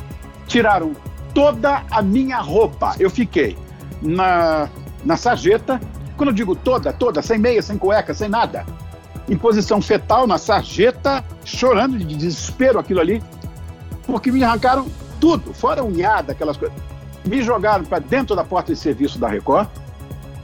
tiraram 0.46 0.94
toda 1.34 1.84
a 1.90 2.02
minha 2.02 2.40
roupa. 2.40 2.96
Eu 3.00 3.10
fiquei 3.10 3.58
na, 4.02 4.70
na 5.04 5.18
sarjeta, 5.18 5.82
quando 6.16 6.30
eu 6.30 6.36
digo 6.36 6.56
toda, 6.56 6.94
toda, 6.94 7.22
sem 7.22 7.38
meia, 7.38 7.62
sem 7.62 7.78
cueca, 7.78 8.14
sem 8.14 8.30
nada, 8.30 8.66
em 9.28 9.38
posição 9.38 9.82
fetal 9.82 10.28
na 10.28 10.38
sarjeta, 10.38 11.24
chorando 11.44 11.98
de 11.98 12.16
desespero 12.16 12.80
aquilo 12.80 13.00
ali, 13.00 13.22
porque 14.06 14.32
me 14.32 14.44
arrancaram 14.44 14.88
tudo, 15.20 15.54
fora 15.54 15.84
unhada, 15.84 16.32
aquelas 16.32 16.58
coisas. 16.58 16.78
Me 17.26 17.42
jogaram 17.42 17.84
para 17.84 18.00
dentro 18.00 18.36
da 18.36 18.44
porta 18.44 18.74
de 18.74 18.80
serviço 18.80 19.20
da 19.20 19.28
Record, 19.28 19.68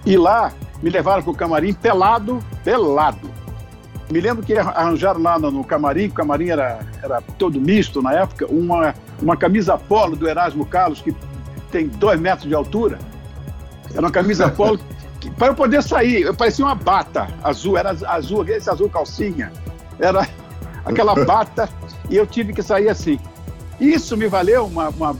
e 0.06 0.18
lá 0.18 0.52
me 0.84 0.90
levaram 0.90 1.24
para 1.24 1.32
o 1.32 1.36
camarim 1.36 1.74
pelado, 1.74 2.44
pelado. 2.62 3.32
Me 4.12 4.20
lembro 4.20 4.46
que 4.46 4.54
arranjaram 4.54 5.22
lá 5.22 5.40
no, 5.40 5.50
no 5.50 5.64
camarim, 5.64 6.08
o 6.08 6.12
camarim 6.12 6.50
era, 6.50 6.82
era 7.02 7.22
todo 7.40 7.60
misto 7.60 8.02
na 8.02 8.14
época, 8.14 8.46
uma, 8.48 8.94
uma 9.22 9.38
camisa 9.38 9.78
polo 9.78 10.18
do 10.18 10.28
Erasmo 10.28 10.66
Carlos, 10.66 11.02
que 11.02 11.16
tem 11.72 11.88
dois 11.88 12.20
metros 12.20 12.50
de 12.50 12.54
altura. 12.54 13.00
Era 13.92 14.02
uma 14.02 14.12
camisa 14.12 14.50
polo 14.52 14.78
para 15.38 15.48
eu 15.48 15.56
poder 15.56 15.82
sair, 15.82 16.24
eu 16.24 16.36
parecia 16.36 16.66
uma 16.66 16.76
bata 16.76 17.30
azul, 17.42 17.78
era 17.78 17.92
azul, 18.08 18.46
esse 18.46 18.70
azul 18.70 18.90
calcinha. 18.90 19.54
Era 19.98 20.28
aquela 20.84 21.16
bata 21.24 21.70
e 22.10 22.18
eu 22.18 22.28
tive 22.28 22.52
que 22.52 22.62
sair 22.62 22.90
assim. 22.90 23.18
Isso 23.80 24.18
me 24.18 24.28
valeu 24.28 24.66
uma, 24.66 24.90
uma, 24.90 25.16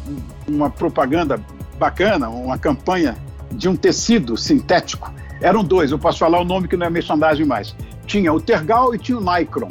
uma 0.46 0.70
propaganda 0.70 1.40
bacana, 1.80 2.28
uma 2.28 2.58
campanha 2.58 3.16
de 3.50 3.70
um 3.70 3.78
tecido 3.78 4.36
sintético. 4.36 5.10
Eram 5.44 5.62
dois, 5.62 5.92
eu 5.92 6.00
posso 6.00 6.20
falar 6.20 6.40
o 6.40 6.46
nome 6.46 6.70
que 6.70 6.78
não 6.78 6.88
é 6.88 6.90
merchandising 6.90 7.44
mais. 7.44 7.76
Tinha 8.08 8.32
o 8.32 8.40
Tergal 8.40 8.96
e 8.96 8.98
tinha 8.98 9.18
o 9.18 9.22
Nicron. 9.22 9.68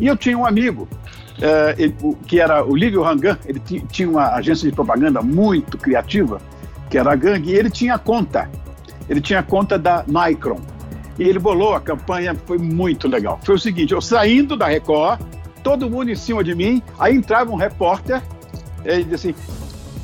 E 0.00 0.08
eu 0.08 0.16
tinha 0.16 0.36
um 0.36 0.44
amigo, 0.44 0.88
uh, 1.38 1.78
ele, 1.78 1.94
o, 2.02 2.16
que 2.16 2.40
era 2.40 2.64
o 2.64 2.74
Lívio 2.74 3.02
Rangan, 3.02 3.38
ele 3.46 3.60
tinha 3.60 4.10
uma 4.10 4.34
agência 4.34 4.68
de 4.68 4.74
propaganda 4.74 5.22
muito 5.22 5.78
criativa, 5.78 6.40
que 6.90 6.98
era 6.98 7.12
a 7.12 7.14
Gang, 7.16 7.48
e 7.48 7.54
ele 7.54 7.70
tinha 7.70 7.96
conta. 7.98 8.50
Ele 9.08 9.20
tinha 9.20 9.44
conta 9.44 9.78
da 9.78 10.04
Nicron. 10.08 10.60
E 11.16 11.22
ele 11.22 11.38
bolou 11.38 11.72
a 11.74 11.80
campanha, 11.80 12.34
foi 12.44 12.58
muito 12.58 13.06
legal. 13.06 13.38
Foi 13.44 13.54
o 13.54 13.58
seguinte, 13.58 13.92
eu 13.92 14.00
saindo 14.00 14.56
da 14.56 14.66
Record, 14.66 15.20
todo 15.62 15.88
mundo 15.88 16.10
em 16.10 16.16
cima 16.16 16.42
de 16.42 16.52
mim, 16.52 16.82
aí 16.98 17.14
entrava 17.14 17.48
um 17.52 17.56
repórter, 17.56 18.20
ele 18.84 19.04
dizia 19.04 19.30
assim, 19.30 19.34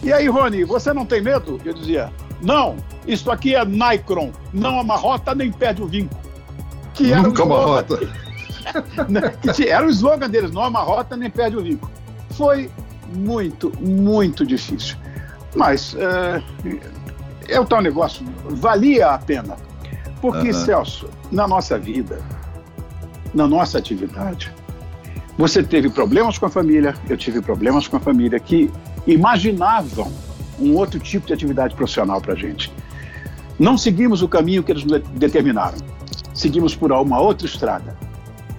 e 0.02 0.12
aí, 0.12 0.28
Rony, 0.28 0.62
você 0.62 0.92
não 0.92 1.04
tem 1.04 1.20
medo? 1.20 1.60
Eu 1.64 1.74
dizia, 1.74 2.12
não, 2.40 2.76
isso 3.06 3.30
aqui 3.30 3.54
é 3.54 3.64
Nicron, 3.64 4.32
não 4.52 4.80
amarrota 4.80 5.34
nem 5.34 5.50
perde 5.50 5.82
o 5.82 5.86
vinco. 5.86 6.14
Que 6.94 7.12
era 7.12 7.22
Nunca 7.22 7.42
amarrota. 7.42 7.98
Né, 9.08 9.32
que 9.54 9.66
era 9.66 9.86
o 9.86 9.88
slogan 9.88 10.28
deles, 10.28 10.50
não 10.50 10.62
amarrota 10.62 11.16
nem 11.16 11.30
perde 11.30 11.56
o 11.56 11.62
vinco. 11.62 11.90
Foi 12.32 12.70
muito, 13.14 13.72
muito 13.80 14.44
difícil. 14.44 14.94
Mas 15.56 15.96
é, 15.96 16.42
é 17.48 17.58
o 17.58 17.64
tal 17.64 17.80
negócio, 17.80 18.26
valia 18.50 19.08
a 19.08 19.18
pena. 19.18 19.56
Porque, 20.20 20.48
uhum. 20.48 20.52
Celso, 20.52 21.08
na 21.32 21.48
nossa 21.48 21.78
vida, 21.78 22.20
na 23.32 23.46
nossa 23.46 23.78
atividade, 23.78 24.52
você 25.38 25.62
teve 25.62 25.88
problemas 25.88 26.36
com 26.36 26.44
a 26.44 26.50
família, 26.50 26.94
eu 27.08 27.16
tive 27.16 27.40
problemas 27.40 27.88
com 27.88 27.96
a 27.96 28.00
família 28.00 28.38
que 28.38 28.70
imaginavam 29.06 30.12
um 30.60 30.74
outro 30.76 30.98
tipo 30.98 31.26
de 31.26 31.32
atividade 31.32 31.74
profissional 31.74 32.20
para 32.20 32.34
a 32.34 32.36
gente. 32.36 32.72
Não 33.58 33.76
seguimos 33.76 34.22
o 34.22 34.28
caminho 34.28 34.62
que 34.62 34.72
eles 34.72 34.84
determinaram, 35.14 35.78
seguimos 36.34 36.74
por 36.74 36.92
uma 36.92 37.20
outra 37.20 37.46
estrada. 37.46 37.96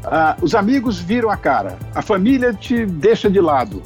Ah, 0.04 0.36
os 0.42 0.56
amigos 0.56 0.98
viram 1.00 1.30
a 1.30 1.38
cara, 1.38 1.78
a 1.94 2.02
família 2.02 2.54
te 2.54 2.86
deixa 2.86 3.30
de 3.30 3.40
lado. 3.40 3.82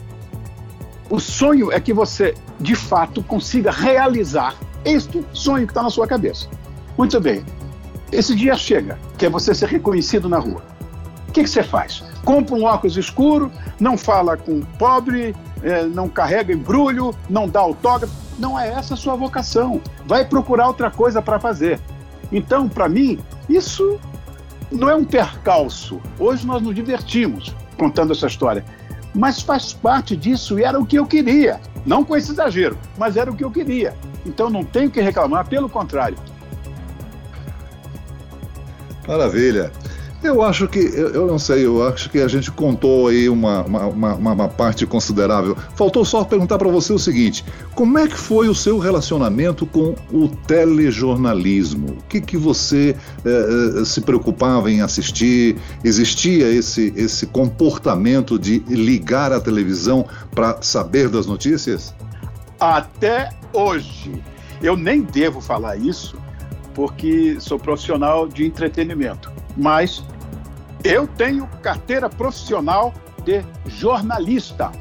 O 1.10 1.20
sonho 1.20 1.72
é 1.72 1.80
que 1.80 1.94
você, 1.94 2.34
de 2.60 2.76
fato, 2.76 3.22
consiga 3.24 3.72
realizar 3.72 4.56
este 4.86 5.24
sonho 5.34 5.66
que 5.68 5.72
está 5.72 5.84
na 5.84 5.90
sua 5.90 6.08
cabeça. 6.08 6.48
Muito 6.98 7.20
bem, 7.20 7.44
esse 8.12 8.36
dia 8.36 8.56
chega, 8.56 8.98
que 9.18 9.26
é 9.26 9.30
você 9.30 9.54
ser 9.54 9.70
reconhecido 9.70 10.30
na 10.30 10.38
rua. 10.38 10.64
O 11.28 11.32
que, 11.32 11.44
que 11.44 11.50
você 11.50 11.64
faz? 11.64 12.04
Compra 12.24 12.56
um 12.56 12.64
óculos 12.64 12.96
escuro, 12.96 13.52
não 13.80 13.98
fala 13.98 14.38
com 14.38 14.62
pobre, 14.62 15.36
não 15.94 16.10
carrega 16.10 16.54
embrulho, 16.54 17.16
não 17.30 17.48
dá 17.48 17.60
autógrafo. 17.60 18.14
Não 18.38 18.60
é 18.60 18.70
essa 18.70 18.96
a 18.96 18.98
sua 18.98 19.16
vocação. 19.16 19.82
Vai 20.06 20.26
procurar 20.26 20.68
outra 20.68 20.90
coisa 20.90 21.22
para 21.22 21.40
fazer. 21.40 21.80
Então, 22.32 22.68
para 22.68 22.90
mim, 22.90 23.20
isso 23.48 24.00
não 24.72 24.90
é 24.90 24.96
um 24.96 25.06
percalço. 25.06 26.02
Hoje 26.20 26.46
nós 26.46 26.62
nos 26.62 26.74
divertimos 26.74 27.56
contando 27.78 28.12
essa 28.12 28.28
história. 28.28 28.66
Mas 29.14 29.42
faz 29.42 29.72
parte 29.72 30.16
disso 30.16 30.60
e 30.60 30.64
era 30.64 30.80
o 30.80 30.86
que 30.86 30.98
eu 30.98 31.06
queria. 31.06 31.60
Não 31.86 32.04
com 32.04 32.16
esse 32.16 32.32
exagero, 32.32 32.78
mas 32.98 33.16
era 33.16 33.30
o 33.30 33.36
que 33.36 33.44
eu 33.44 33.52
queria. 33.52 33.96
Então 34.26 34.50
não 34.50 34.64
tenho 34.64 34.90
que 34.90 35.02
reclamar, 35.02 35.48
pelo 35.48 35.70
contrário. 35.70 36.18
Maravilha. 39.08 39.72
Eu 40.24 40.42
acho 40.42 40.70
que, 40.70 40.80
eu, 40.80 41.28
não 41.28 41.38
sei, 41.38 41.66
eu 41.66 41.86
acho 41.86 42.10
que 42.10 42.20
a 42.20 42.30
gente 42.30 42.50
contou 42.50 43.08
aí 43.10 43.28
uma, 43.28 43.62
uma, 43.64 43.86
uma, 43.88 44.32
uma 44.32 44.48
parte 44.48 44.86
considerável. 44.86 45.56
Faltou 45.76 46.06
só 46.06 46.24
perguntar 46.24 46.58
para 46.58 46.70
você 46.70 46.94
o 46.94 46.98
seguinte: 46.98 47.44
como 47.76 48.00
é 48.00 48.08
que 48.08 48.18
foi 48.18 48.48
o 48.48 48.56
seu 48.56 48.80
relacionamento 48.80 49.66
com 49.66 49.94
o 50.14 50.30
telejornalismo? 50.30 51.98
O 52.00 52.04
que, 52.08 52.22
que 52.22 52.38
você 52.38 52.96
eh, 53.26 53.80
eh 53.82 53.86
se 53.86 54.00
preocupava 54.00 54.72
em 54.72 54.82
assistir? 54.82 55.58
Existia 55.84 56.48
esse, 56.50 56.94
esse 56.96 57.28
comportamento 57.28 58.40
de 58.40 58.60
ligar 58.70 59.34
a 59.34 59.42
televisão 59.42 60.06
para 60.32 60.62
saber 60.62 61.10
das 61.10 61.26
notícias? 61.26 61.94
Até 62.60 63.30
hoje. 63.52 64.24
Eu 64.62 64.78
nem 64.78 65.02
devo 65.02 65.42
falar 65.42 65.76
isso, 65.76 66.16
porque 66.74 67.36
sou 67.42 67.60
profissional 67.60 68.26
de 68.26 68.46
entretenimento. 68.46 69.30
Mas 69.58 70.02
eu 70.84 71.08
tenho 71.08 71.48
carteira 71.62 72.10
profissional 72.10 72.94
de 73.24 73.44
jornalista. 73.68 74.72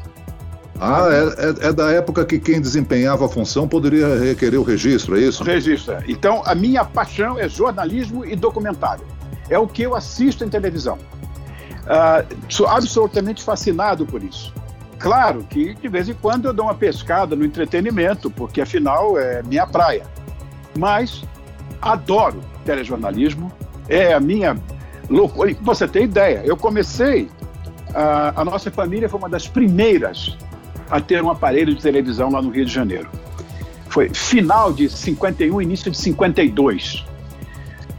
Ah, 0.81 1.07
é, 1.11 1.67
é, 1.67 1.69
é, 1.69 1.73
da 1.73 1.93
época 1.93 2.25
que 2.25 2.41
quem 2.41 2.61
desempenhava 2.61 3.27
a 3.27 3.29
função 3.29 3.69
poderia 3.69 4.19
requerer 4.19 4.59
o 4.59 4.65
registro, 4.65 5.17
é 5.17 5.21
isso? 5.21 5.45
Registro. 5.45 5.95
É. 5.95 6.05
Então, 6.09 6.43
a 6.45 6.55
minha 6.55 6.85
paixão 6.85 7.38
é 7.38 7.49
jornalismo 7.49 8.25
e 8.25 8.35
documentário. 8.35 9.05
É 9.49 9.57
o 9.57 9.69
que 9.69 9.83
eu 9.83 9.95
assisto 9.95 10.45
em 10.45 10.49
televisão. 10.49 10.99
Ah, 11.87 12.25
sou 12.49 12.67
absolutamente 12.67 13.45
fascinado 13.45 14.05
por 14.05 14.23
isso. 14.25 14.53
Claro 14.99 15.45
que 15.49 15.75
de 15.75 15.88
vez 15.88 16.09
em 16.09 16.15
quando 16.15 16.47
eu 16.47 16.53
dou 16.53 16.67
uma 16.67 16.75
pescada 16.75 17.37
no 17.37 17.45
entretenimento, 17.45 18.31
porque 18.31 18.61
afinal 18.61 19.19
é 19.19 19.43
minha 19.43 19.67
praia. 19.67 20.05
Mas 20.77 21.23
adoro 21.81 22.41
telejornalismo, 22.65 23.53
é 23.88 24.15
a 24.15 24.21
minha 24.21 24.57
loucura. 25.12 25.55
Você 25.61 25.87
tem 25.87 26.05
ideia, 26.05 26.42
eu 26.44 26.57
comecei, 26.57 27.29
a, 27.94 28.40
a 28.40 28.44
nossa 28.44 28.70
família 28.70 29.09
foi 29.09 29.18
uma 29.18 29.29
das 29.29 29.46
primeiras 29.46 30.37
a 30.90 31.01
ter 31.01 31.22
um 31.22 31.31
aparelho 31.31 31.75
de 31.75 31.81
televisão 31.81 32.31
lá 32.31 32.42
no 32.42 32.51
Rio 32.51 32.64
de 32.64 32.72
Janeiro. 32.72 33.09
Foi 33.88 34.09
final 34.09 34.72
de 34.72 34.88
51, 34.88 35.61
início 35.61 35.90
de 35.90 35.96
52. 35.98 37.05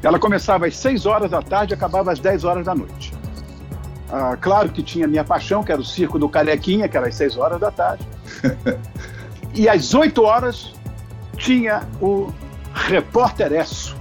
Ela 0.02 0.20
começava 0.20 0.66
às 0.66 0.76
6 0.76 1.06
horas 1.06 1.32
da 1.32 1.42
tarde 1.42 1.74
e 1.74 1.76
acabava 1.76 2.12
às 2.12 2.20
10 2.20 2.44
horas 2.44 2.66
da 2.66 2.76
noite. 2.76 3.14
Ah, 4.12 4.38
claro 4.40 4.70
que 4.70 4.84
tinha 4.84 5.08
minha 5.08 5.24
paixão, 5.24 5.64
que 5.64 5.72
era 5.72 5.82
o 5.82 5.86
circo 5.86 6.20
do 6.20 6.28
Carequinha, 6.30 6.88
que 6.88 6.98
era 6.98 7.08
às 7.08 7.16
6 7.16 7.38
horas 7.38 7.60
da 7.60 7.72
tarde. 7.72 8.08
e 9.56 9.70
às 9.70 9.94
8 9.94 10.22
horas 10.22 10.74
tinha 11.38 11.82
o 12.02 12.32
Repórter 12.74 13.54
Esso, 13.54 13.96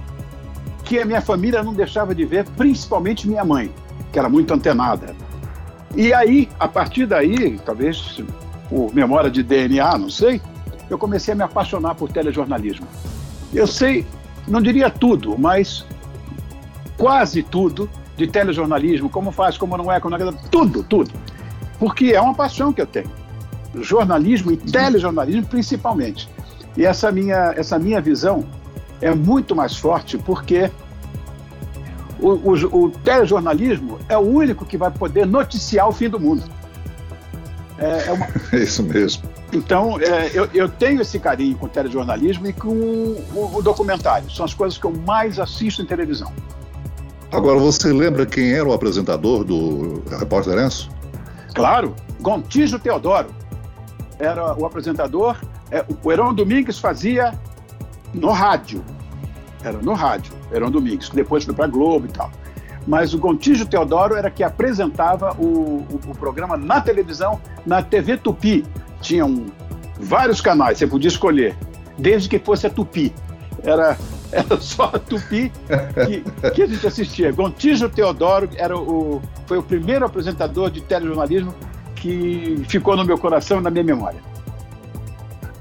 que 0.83 0.99
a 0.99 1.05
minha 1.05 1.21
família 1.21 1.63
não 1.63 1.73
deixava 1.73 2.13
de 2.13 2.25
ver, 2.25 2.45
principalmente 2.57 3.27
minha 3.27 3.43
mãe, 3.45 3.71
que 4.11 4.19
era 4.19 4.27
muito 4.27 4.53
antenada. 4.53 5.15
E 5.95 6.13
aí, 6.13 6.49
a 6.59 6.67
partir 6.67 7.05
daí, 7.05 7.59
talvez 7.65 8.21
por 8.69 8.93
memória 8.93 9.29
de 9.29 9.43
DNA, 9.43 9.97
não 9.97 10.09
sei, 10.09 10.41
eu 10.89 10.97
comecei 10.97 11.33
a 11.33 11.37
me 11.37 11.43
apaixonar 11.43 11.95
por 11.95 12.11
telejornalismo. 12.11 12.87
Eu 13.53 13.67
sei, 13.67 14.05
não 14.47 14.61
diria 14.61 14.89
tudo, 14.89 15.37
mas 15.37 15.85
quase 16.97 17.43
tudo 17.43 17.89
de 18.17 18.27
telejornalismo, 18.27 19.09
como 19.09 19.31
faz, 19.31 19.57
como 19.57 19.77
não 19.77 19.91
é, 19.91 19.99
como 19.99 20.17
não 20.17 20.29
é, 20.29 20.33
tudo, 20.51 20.83
tudo. 20.83 21.11
Porque 21.79 22.07
é 22.07 22.21
uma 22.21 22.33
paixão 22.33 22.73
que 22.73 22.81
eu 22.81 22.87
tenho. 22.87 23.09
Jornalismo 23.75 24.51
e 24.51 24.57
telejornalismo 24.57 25.45
principalmente. 25.45 26.29
E 26.75 26.85
essa 26.85 27.11
minha, 27.11 27.53
essa 27.55 27.77
minha 27.77 28.01
visão 28.01 28.45
é 29.03 29.13
muito 29.13 29.55
mais 29.55 29.75
forte 29.75 30.17
porque 30.17 30.71
o, 32.19 32.29
o, 32.29 32.85
o 32.85 32.89
telejornalismo 32.89 33.99
é 34.07 34.17
o 34.17 34.21
único 34.21 34.65
que 34.65 34.77
vai 34.77 34.89
poder 34.89 35.25
noticiar 35.27 35.87
o 35.89 35.91
fim 35.91 36.09
do 36.09 36.19
mundo. 36.19 36.43
É, 37.77 38.07
é, 38.07 38.11
uma... 38.13 38.27
é 38.53 38.63
isso 38.63 38.81
mesmo. 38.83 39.23
Então, 39.51 39.99
é, 39.99 40.31
eu, 40.33 40.49
eu, 40.53 40.69
tenho 40.69 41.01
esse 41.01 41.19
carinho 41.19 41.57
com 41.57 41.65
o 41.65 41.69
telejornalismo 41.69 42.47
e 42.47 42.53
com 42.53 42.69
o, 42.69 43.51
o, 43.57 43.61
documentário. 43.61 44.29
São 44.31 44.45
as 44.45 44.53
coisas 44.53 44.79
que 44.79 44.85
eu 44.85 44.93
mais 45.05 45.37
assisto 45.37 45.81
em 45.81 45.85
televisão. 45.85 46.31
Agora, 47.31 47.59
você 47.59 47.91
lembra 47.91 48.25
quem 48.25 48.53
era 48.53 48.67
o 48.67 48.73
apresentador 48.73 49.43
do 49.43 50.01
Repórter 50.17 50.57
Enso? 50.57 50.89
Claro, 51.53 51.95
Gontijo 52.21 52.79
Teodoro. 52.79 53.29
Era 54.17 54.55
o 54.57 54.65
apresentador. 54.65 55.37
É, 55.69 55.85
o 56.03 56.11
Heron 56.11 56.33
Domingues 56.33 56.79
fazia 56.79 57.33
no 58.13 58.31
rádio. 58.31 58.83
Era 59.63 59.77
no 59.77 59.93
rádio, 59.93 60.33
Heron 60.51 60.71
Domingues, 60.71 61.09
que 61.09 61.15
depois 61.15 61.43
foi 61.43 61.53
para 61.53 61.67
Globo 61.67 62.05
e 62.05 62.09
tal. 62.09 62.29
Mas 62.85 63.13
o 63.13 63.17
Gontijo 63.17 63.65
Teodoro 63.65 64.15
era 64.15 64.29
que 64.29 64.43
apresentava 64.43 65.33
o, 65.39 65.85
o, 65.89 65.99
o 66.07 66.15
programa 66.15 66.57
na 66.57 66.81
televisão, 66.81 67.39
na 67.65 67.81
TV 67.81 68.17
Tupi. 68.17 68.65
Tinham 68.99 69.45
vários 69.99 70.41
canais, 70.41 70.77
você 70.77 70.87
podia 70.87 71.07
escolher, 71.07 71.55
desde 71.97 72.27
que 72.27 72.39
fosse 72.39 72.67
a 72.67 72.69
Tupi. 72.69 73.13
Era, 73.63 73.97
era 74.31 74.59
só 74.59 74.91
a 74.93 74.99
Tupi 74.99 75.51
que, 76.05 76.51
que 76.51 76.63
a 76.63 76.67
gente 76.67 76.85
assistia. 76.85 77.31
Gontijo 77.31 77.87
Teodoro 77.87 78.49
era 78.55 78.77
o, 78.77 79.21
foi 79.45 79.57
o 79.57 79.63
primeiro 79.63 80.05
apresentador 80.05 80.69
de 80.69 80.81
telejornalismo 80.81 81.53
que 81.95 82.61
ficou 82.67 82.97
no 82.97 83.05
meu 83.05 83.17
coração 83.17 83.59
e 83.59 83.61
na 83.61 83.69
minha 83.69 83.83
memória. 83.83 84.19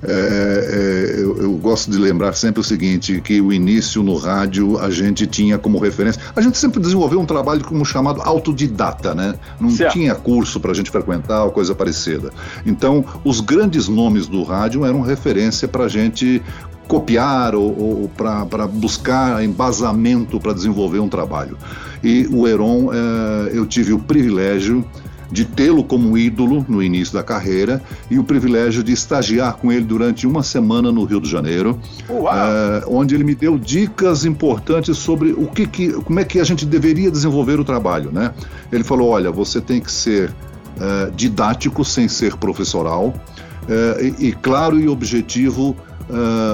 É, 0.04 0.12
é, 0.12 1.22
eu, 1.22 1.38
eu, 1.38 1.52
gosto 1.52 1.90
de 1.90 1.96
lembrar 1.96 2.32
sempre 2.32 2.60
o 2.60 2.64
seguinte, 2.64 3.20
que 3.20 3.40
o 3.40 3.52
início 3.52 4.02
no 4.02 4.16
rádio 4.16 4.76
a 4.78 4.90
gente 4.90 5.26
tinha 5.28 5.58
como 5.58 5.78
referência, 5.78 6.20
a 6.34 6.40
gente 6.40 6.58
sempre 6.58 6.80
desenvolveu 6.80 7.20
um 7.20 7.26
trabalho 7.26 7.64
como 7.64 7.84
chamado 7.84 8.20
autodidata, 8.20 9.14
né? 9.14 9.34
Não 9.60 9.70
certo. 9.70 9.92
tinha 9.92 10.14
curso 10.14 10.58
para 10.58 10.72
a 10.72 10.74
gente 10.74 10.90
frequentar 10.90 11.44
ou 11.44 11.52
coisa 11.52 11.72
parecida. 11.74 12.32
Então, 12.66 13.04
os 13.24 13.40
grandes 13.40 13.86
nomes 13.86 14.26
do 14.26 14.42
rádio 14.42 14.84
eram 14.84 15.02
referência 15.02 15.68
para 15.68 15.84
a 15.84 15.88
gente 15.88 16.42
copiar 16.88 17.54
ou, 17.54 18.02
ou 18.02 18.08
para 18.08 18.66
buscar 18.66 19.42
embasamento 19.42 20.40
para 20.40 20.52
desenvolver 20.52 20.98
um 20.98 21.08
trabalho. 21.08 21.56
E 22.02 22.26
o 22.30 22.46
Heron, 22.46 22.90
é, 22.92 23.56
eu 23.56 23.64
tive 23.66 23.92
o 23.92 23.98
privilégio 23.98 24.84
de 25.32 25.46
tê-lo 25.46 25.82
como 25.82 26.16
ídolo 26.16 26.64
no 26.68 26.82
início 26.82 27.14
da 27.14 27.22
carreira 27.22 27.82
e 28.10 28.18
o 28.18 28.24
privilégio 28.24 28.82
de 28.82 28.92
estagiar 28.92 29.54
com 29.54 29.72
ele 29.72 29.84
durante 29.84 30.26
uma 30.26 30.42
semana 30.42 30.92
no 30.92 31.04
Rio 31.04 31.20
de 31.20 31.28
Janeiro, 31.28 31.80
é, 32.08 32.84
onde 32.86 33.14
ele 33.14 33.24
me 33.24 33.34
deu 33.34 33.58
dicas 33.58 34.26
importantes 34.26 34.98
sobre 34.98 35.32
o 35.32 35.46
que, 35.46 35.66
que, 35.66 35.92
como 35.92 36.20
é 36.20 36.24
que 36.24 36.38
a 36.38 36.44
gente 36.44 36.66
deveria 36.66 37.10
desenvolver 37.10 37.58
o 37.58 37.64
trabalho, 37.64 38.12
né? 38.12 38.34
Ele 38.70 38.84
falou, 38.84 39.08
olha, 39.08 39.30
você 39.30 39.58
tem 39.58 39.80
que 39.80 39.90
ser 39.90 40.30
é, 40.78 41.10
didático 41.16 41.82
sem 41.82 42.08
ser 42.08 42.36
professoral 42.36 43.14
é, 43.66 44.12
e, 44.18 44.28
e, 44.28 44.32
claro 44.32 44.78
e 44.78 44.88
objetivo, 44.88 45.74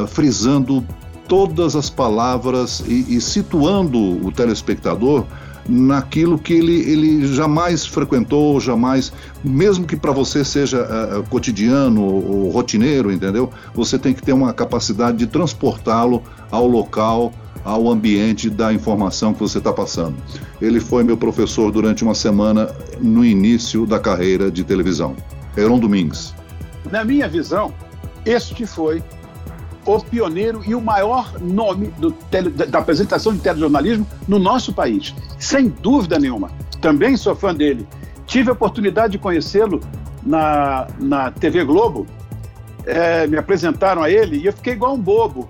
frisando 0.08 0.84
todas 1.26 1.74
as 1.74 1.90
palavras 1.90 2.80
e, 2.86 3.16
e 3.16 3.20
situando 3.20 3.98
o 4.24 4.30
telespectador 4.30 5.26
naquilo 5.68 6.38
que 6.38 6.54
ele, 6.54 6.80
ele 6.90 7.26
jamais 7.34 7.84
frequentou, 7.84 8.58
jamais, 8.58 9.12
mesmo 9.44 9.86
que 9.86 9.96
para 9.96 10.12
você 10.12 10.44
seja 10.44 10.82
uh, 10.82 11.22
cotidiano 11.28 12.02
ou 12.02 12.50
rotineiro, 12.50 13.12
entendeu? 13.12 13.50
Você 13.74 13.98
tem 13.98 14.14
que 14.14 14.22
ter 14.22 14.32
uma 14.32 14.52
capacidade 14.52 15.18
de 15.18 15.26
transportá-lo 15.26 16.22
ao 16.50 16.66
local, 16.66 17.32
ao 17.64 17.90
ambiente 17.90 18.48
da 18.48 18.72
informação 18.72 19.34
que 19.34 19.40
você 19.40 19.58
está 19.58 19.72
passando. 19.72 20.16
Ele 20.60 20.80
foi 20.80 21.04
meu 21.04 21.16
professor 21.16 21.70
durante 21.70 22.02
uma 22.02 22.14
semana 22.14 22.70
no 23.00 23.24
início 23.24 23.84
da 23.84 23.98
carreira 23.98 24.50
de 24.50 24.64
televisão. 24.64 25.14
Heron 25.56 25.78
Domingues. 25.78 26.34
Na 26.90 27.04
minha 27.04 27.28
visão, 27.28 27.74
este 28.24 28.64
foi 28.64 29.02
o 29.96 30.04
pioneiro 30.04 30.62
e 30.66 30.74
o 30.74 30.80
maior 30.80 31.32
nome 31.40 31.92
tele, 32.30 32.50
da 32.50 32.78
apresentação 32.78 33.34
de 33.34 33.40
telejornalismo 33.40 34.06
no 34.26 34.38
nosso 34.38 34.72
país, 34.72 35.14
sem 35.38 35.68
dúvida 35.68 36.18
nenhuma. 36.18 36.50
Também 36.80 37.16
sou 37.16 37.34
fã 37.34 37.54
dele. 37.54 37.86
Tive 38.26 38.50
a 38.50 38.52
oportunidade 38.52 39.12
de 39.12 39.18
conhecê-lo 39.18 39.80
na, 40.22 40.86
na 40.98 41.30
TV 41.30 41.64
Globo, 41.64 42.06
é, 42.84 43.26
me 43.26 43.36
apresentaram 43.36 44.02
a 44.02 44.10
ele 44.10 44.38
e 44.38 44.46
eu 44.46 44.52
fiquei 44.52 44.72
igual 44.72 44.94
um 44.94 45.00
bobo. 45.00 45.48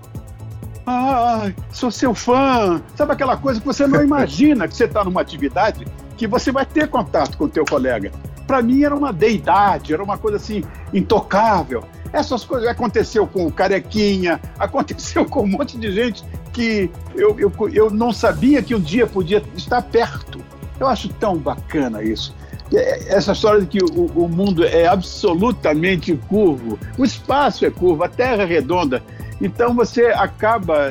Ah, 0.87 1.51
sou 1.71 1.91
seu 1.91 2.15
fã. 2.15 2.81
Sabe 2.97 3.13
aquela 3.13 3.37
coisa 3.37 3.61
que 3.61 3.67
você 3.67 3.87
não 3.87 4.01
imagina 4.03 4.67
que 4.67 4.75
você 4.75 4.85
está 4.85 5.05
numa 5.05 5.21
atividade 5.21 5.87
que 6.17 6.27
você 6.27 6.51
vai 6.51 6.67
ter 6.67 6.89
contato 6.89 7.39
com 7.39 7.45
o 7.45 7.49
teu 7.49 7.65
colega. 7.65 8.11
Para 8.47 8.61
mim 8.61 8.83
era 8.83 8.95
uma 8.95 9.13
deidade, 9.13 9.95
era 9.95 10.03
uma 10.03 10.19
coisa 10.19 10.37
assim 10.37 10.65
intocável. 10.93 11.85
Essas 12.13 12.45
coisas 12.45 12.69
aconteceu 12.69 13.27
com 13.27 13.47
o 13.47 13.53
Carequinha, 13.53 14.41
aconteceu 14.59 15.25
com 15.25 15.43
um 15.43 15.47
monte 15.47 15.77
de 15.79 15.93
gente 15.93 16.25
que 16.53 16.91
eu, 17.15 17.39
eu, 17.39 17.53
eu 17.73 17.91
não 17.91 18.13
sabia 18.13 18.63
que 18.63 18.75
um 18.75 18.81
dia 18.81 19.07
podia 19.07 19.43
estar 19.57 19.83
perto. 19.83 20.41
Eu 20.81 20.87
acho 20.87 21.09
tão 21.09 21.37
bacana 21.37 22.03
isso. 22.03 22.35
É, 22.73 23.15
essa 23.15 23.33
história 23.33 23.63
de 23.63 23.67
que 23.67 23.83
o, 23.83 24.07
o 24.07 24.29
mundo 24.29 24.65
é 24.65 24.87
absolutamente 24.87 26.15
curvo, 26.29 26.79
o 26.97 27.05
espaço 27.05 27.65
é 27.65 27.71
curvo, 27.71 28.05
a 28.05 28.09
Terra 28.09 28.43
é 28.43 28.47
redonda. 28.47 29.03
Então 29.41 29.75
você 29.75 30.07
acaba 30.07 30.91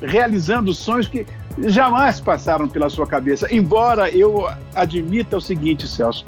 realizando 0.00 0.72
sonhos 0.72 1.08
que 1.08 1.26
jamais 1.66 2.20
passaram 2.20 2.68
pela 2.68 2.88
sua 2.88 3.06
cabeça. 3.06 3.52
Embora 3.52 4.10
eu 4.10 4.48
admita 4.74 5.36
o 5.36 5.40
seguinte, 5.40 5.88
Celso, 5.88 6.24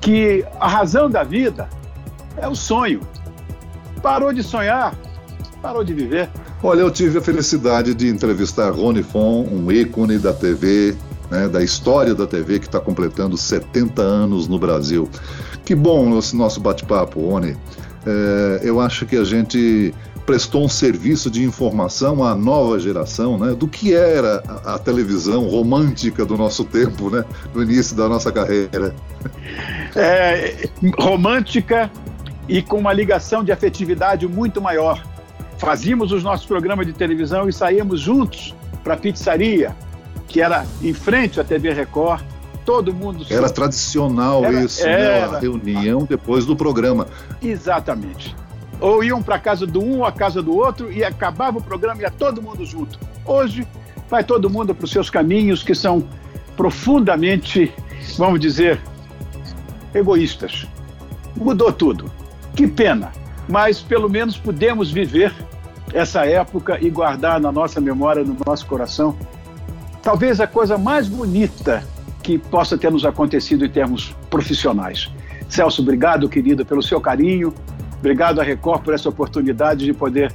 que 0.00 0.44
a 0.60 0.68
razão 0.68 1.08
da 1.08 1.22
vida 1.22 1.68
é 2.36 2.46
o 2.46 2.54
sonho. 2.54 3.00
Parou 4.02 4.32
de 4.32 4.42
sonhar, 4.42 4.94
parou 5.62 5.84
de 5.84 5.94
viver. 5.94 6.28
Olha, 6.62 6.80
eu 6.80 6.90
tive 6.90 7.18
a 7.18 7.20
felicidade 7.22 7.94
de 7.94 8.08
entrevistar 8.08 8.70
Rony 8.70 9.02
Fon, 9.02 9.46
um 9.50 9.70
ícone 9.70 10.18
da 10.18 10.32
TV, 10.32 10.96
né, 11.30 11.48
da 11.48 11.62
história 11.62 12.14
da 12.14 12.26
TV, 12.26 12.58
que 12.58 12.66
está 12.66 12.80
completando 12.80 13.36
70 13.36 14.02
anos 14.02 14.48
no 14.48 14.58
Brasil. 14.58 15.08
Que 15.64 15.74
bom 15.74 16.18
esse 16.18 16.36
nosso 16.36 16.60
bate-papo, 16.60 17.20
Rony. 17.20 17.56
É, 18.04 18.60
eu 18.64 18.80
acho 18.80 19.06
que 19.06 19.16
a 19.16 19.24
gente 19.24 19.94
prestou 20.26 20.64
um 20.64 20.68
serviço 20.68 21.30
de 21.30 21.42
informação 21.42 22.24
à 22.24 22.34
nova 22.34 22.78
geração, 22.78 23.38
né, 23.38 23.54
do 23.54 23.66
que 23.66 23.94
era 23.94 24.42
a, 24.64 24.74
a, 24.74 24.78
televisão 24.78 25.48
romântica 25.48 26.24
do 26.24 26.36
nosso 26.36 26.64
tempo, 26.64 27.10
né, 27.10 27.24
no 27.54 27.62
início 27.62 27.96
da 27.96 28.08
nossa 28.08 28.30
carreira. 28.30 28.94
É, 29.94 30.68
romântica 30.98 31.90
e 32.48 32.62
com 32.62 32.78
uma 32.78 32.92
ligação 32.92 33.42
de 33.44 33.52
afetividade 33.52 34.26
muito 34.26 34.60
maior. 34.60 35.02
Fazíamos 35.58 36.12
os 36.12 36.22
nossos 36.22 36.46
programas 36.46 36.86
de 36.86 36.92
televisão 36.92 37.48
e 37.48 37.52
saíamos 37.52 38.00
juntos 38.00 38.54
para 38.82 38.94
a 38.94 38.96
pizzaria, 38.96 39.74
que 40.26 40.40
era 40.40 40.66
em 40.82 40.92
frente 40.92 41.40
à 41.40 41.44
TV 41.44 41.72
Record. 41.72 42.24
Todo 42.64 42.94
mundo. 42.94 43.26
Era 43.28 43.50
tradicional 43.50 44.44
era, 44.44 44.62
isso, 44.62 44.86
era, 44.86 45.30
né? 45.32 45.36
A 45.36 45.40
reunião 45.40 46.04
depois 46.04 46.46
do 46.46 46.54
programa. 46.54 47.08
Exatamente 47.42 48.36
ou 48.82 49.04
iam 49.04 49.22
para 49.22 49.36
a 49.36 49.38
casa 49.38 49.64
do 49.64 49.80
um 49.80 49.98
ou 49.98 50.04
a 50.04 50.10
casa 50.10 50.42
do 50.42 50.54
outro 50.56 50.92
e 50.92 51.04
acabava 51.04 51.58
o 51.58 51.62
programa 51.62 52.00
e 52.00 52.04
ia 52.04 52.10
todo 52.10 52.42
mundo 52.42 52.66
junto. 52.66 52.98
Hoje 53.24 53.66
vai 54.10 54.24
todo 54.24 54.50
mundo 54.50 54.74
para 54.74 54.84
os 54.84 54.90
seus 54.90 55.08
caminhos 55.08 55.62
que 55.62 55.74
são 55.74 56.06
profundamente, 56.56 57.72
vamos 58.18 58.40
dizer, 58.40 58.80
egoístas. 59.94 60.66
Mudou 61.36 61.72
tudo. 61.72 62.10
Que 62.54 62.66
pena, 62.66 63.12
mas 63.48 63.80
pelo 63.80 64.08
menos 64.08 64.36
pudemos 64.36 64.90
viver 64.90 65.32
essa 65.92 66.24
época 66.24 66.78
e 66.80 66.90
guardar 66.90 67.40
na 67.40 67.52
nossa 67.52 67.80
memória, 67.80 68.24
no 68.24 68.36
nosso 68.46 68.66
coração, 68.66 69.16
talvez 70.02 70.40
a 70.40 70.46
coisa 70.46 70.78
mais 70.78 71.08
bonita 71.08 71.84
que 72.22 72.38
possa 72.38 72.78
ter 72.78 72.90
nos 72.90 73.04
acontecido 73.04 73.64
em 73.64 73.70
termos 73.70 74.14
profissionais. 74.30 75.10
Celso, 75.48 75.82
obrigado, 75.82 76.28
querido, 76.28 76.64
pelo 76.64 76.82
seu 76.82 77.00
carinho, 77.00 77.52
Obrigado 78.02 78.40
a 78.40 78.42
Record 78.42 78.82
por 78.82 78.94
essa 78.94 79.08
oportunidade 79.08 79.84
de 79.84 79.92
poder 79.92 80.34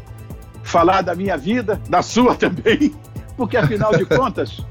falar 0.64 1.02
da 1.02 1.14
minha 1.14 1.38
vida, 1.38 1.82
da 1.90 2.02
sua 2.02 2.34
também, 2.40 2.96
porque 3.36 3.58
afinal 3.58 3.92
de 3.92 4.06
contas, 4.06 4.66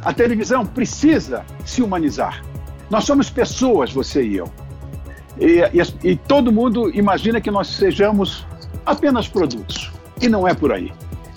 a 0.00 0.12
televisão 0.12 0.64
precisa 0.64 1.44
se 1.64 1.82
humanizar. 1.82 2.44
Nós 2.88 3.02
somos 3.02 3.28
pessoas, 3.28 3.92
você 3.92 4.22
e 4.22 4.36
eu. 4.36 4.48
E, 5.40 5.62
e, 5.72 6.10
e, 6.10 6.16
todo 6.16 6.52
mundo 6.52 6.90
imagina 6.94 7.40
que 7.40 7.50
nós 7.50 7.68
sejamos 7.68 8.46
apenas 8.84 9.26
produtos. 9.26 9.90
E 10.20 10.28
não 10.28 10.46
é 10.46 10.52
por 10.52 10.70
aí. 10.70 10.92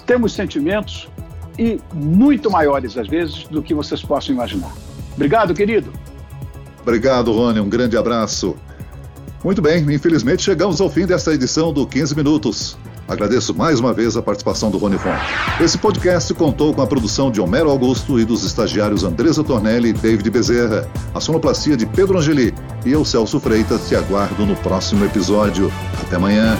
Temos 0.06 0.34
sentimentos 0.34 1.08
e 1.58 1.80
muito 1.94 2.52
maiores, 2.52 2.98
às 2.98 3.08
vezes, 3.08 3.46
do 3.46 3.63
que 3.63 3.74
vocês 3.74 4.02
possam 4.02 4.36
imaginar. 4.36 4.74
Obrigado, 5.16 5.54
querido. 5.54 5.94
Obrigado, 6.82 7.32
Rony. 7.32 7.62
Um 7.62 7.70
grande 7.70 7.96
abraço. 7.96 8.58
Muito 9.44 9.62
bem, 9.62 9.82
infelizmente 9.94 10.42
chegamos 10.42 10.80
ao 10.80 10.89
fim 10.89 11.06
desta 11.06 11.34
edição 11.34 11.74
do 11.74 11.86
15 11.86 12.16
Minutos. 12.16 12.78
Agradeço 13.08 13.54
mais 13.54 13.80
uma 13.80 13.94
vez 13.94 14.16
a 14.16 14.22
participação 14.22 14.72
do 14.72 14.78
Rony 14.78 14.98
Fon. 14.98 15.16
Esse 15.62 15.78
podcast 15.78 16.34
contou 16.34 16.74
com 16.74 16.82
a 16.82 16.88
produção 16.88 17.30
de 17.30 17.42
Homero 17.42 17.70
Augusto 17.70 18.20
e 18.20 18.26
dos 18.26 18.44
estagiários 18.44 19.04
Andresa 19.04 19.44
Tornelli 19.44 19.89
e 19.89 19.94
David 19.94 20.30
Bezerra, 20.30 20.88
a 21.13 21.20
sonoplastia 21.20 21.76
de 21.76 21.86
Pedro 21.86 22.18
Angeli 22.18 22.54
e 22.86 22.92
eu, 22.92 23.04
Celso 23.04 23.39
Freitas, 23.39 23.88
te 23.88 23.96
aguardo 23.96 24.46
no 24.46 24.56
próximo 24.58 25.06
episódio. 25.06 25.72
Até 26.02 26.16
amanhã. 26.16 26.58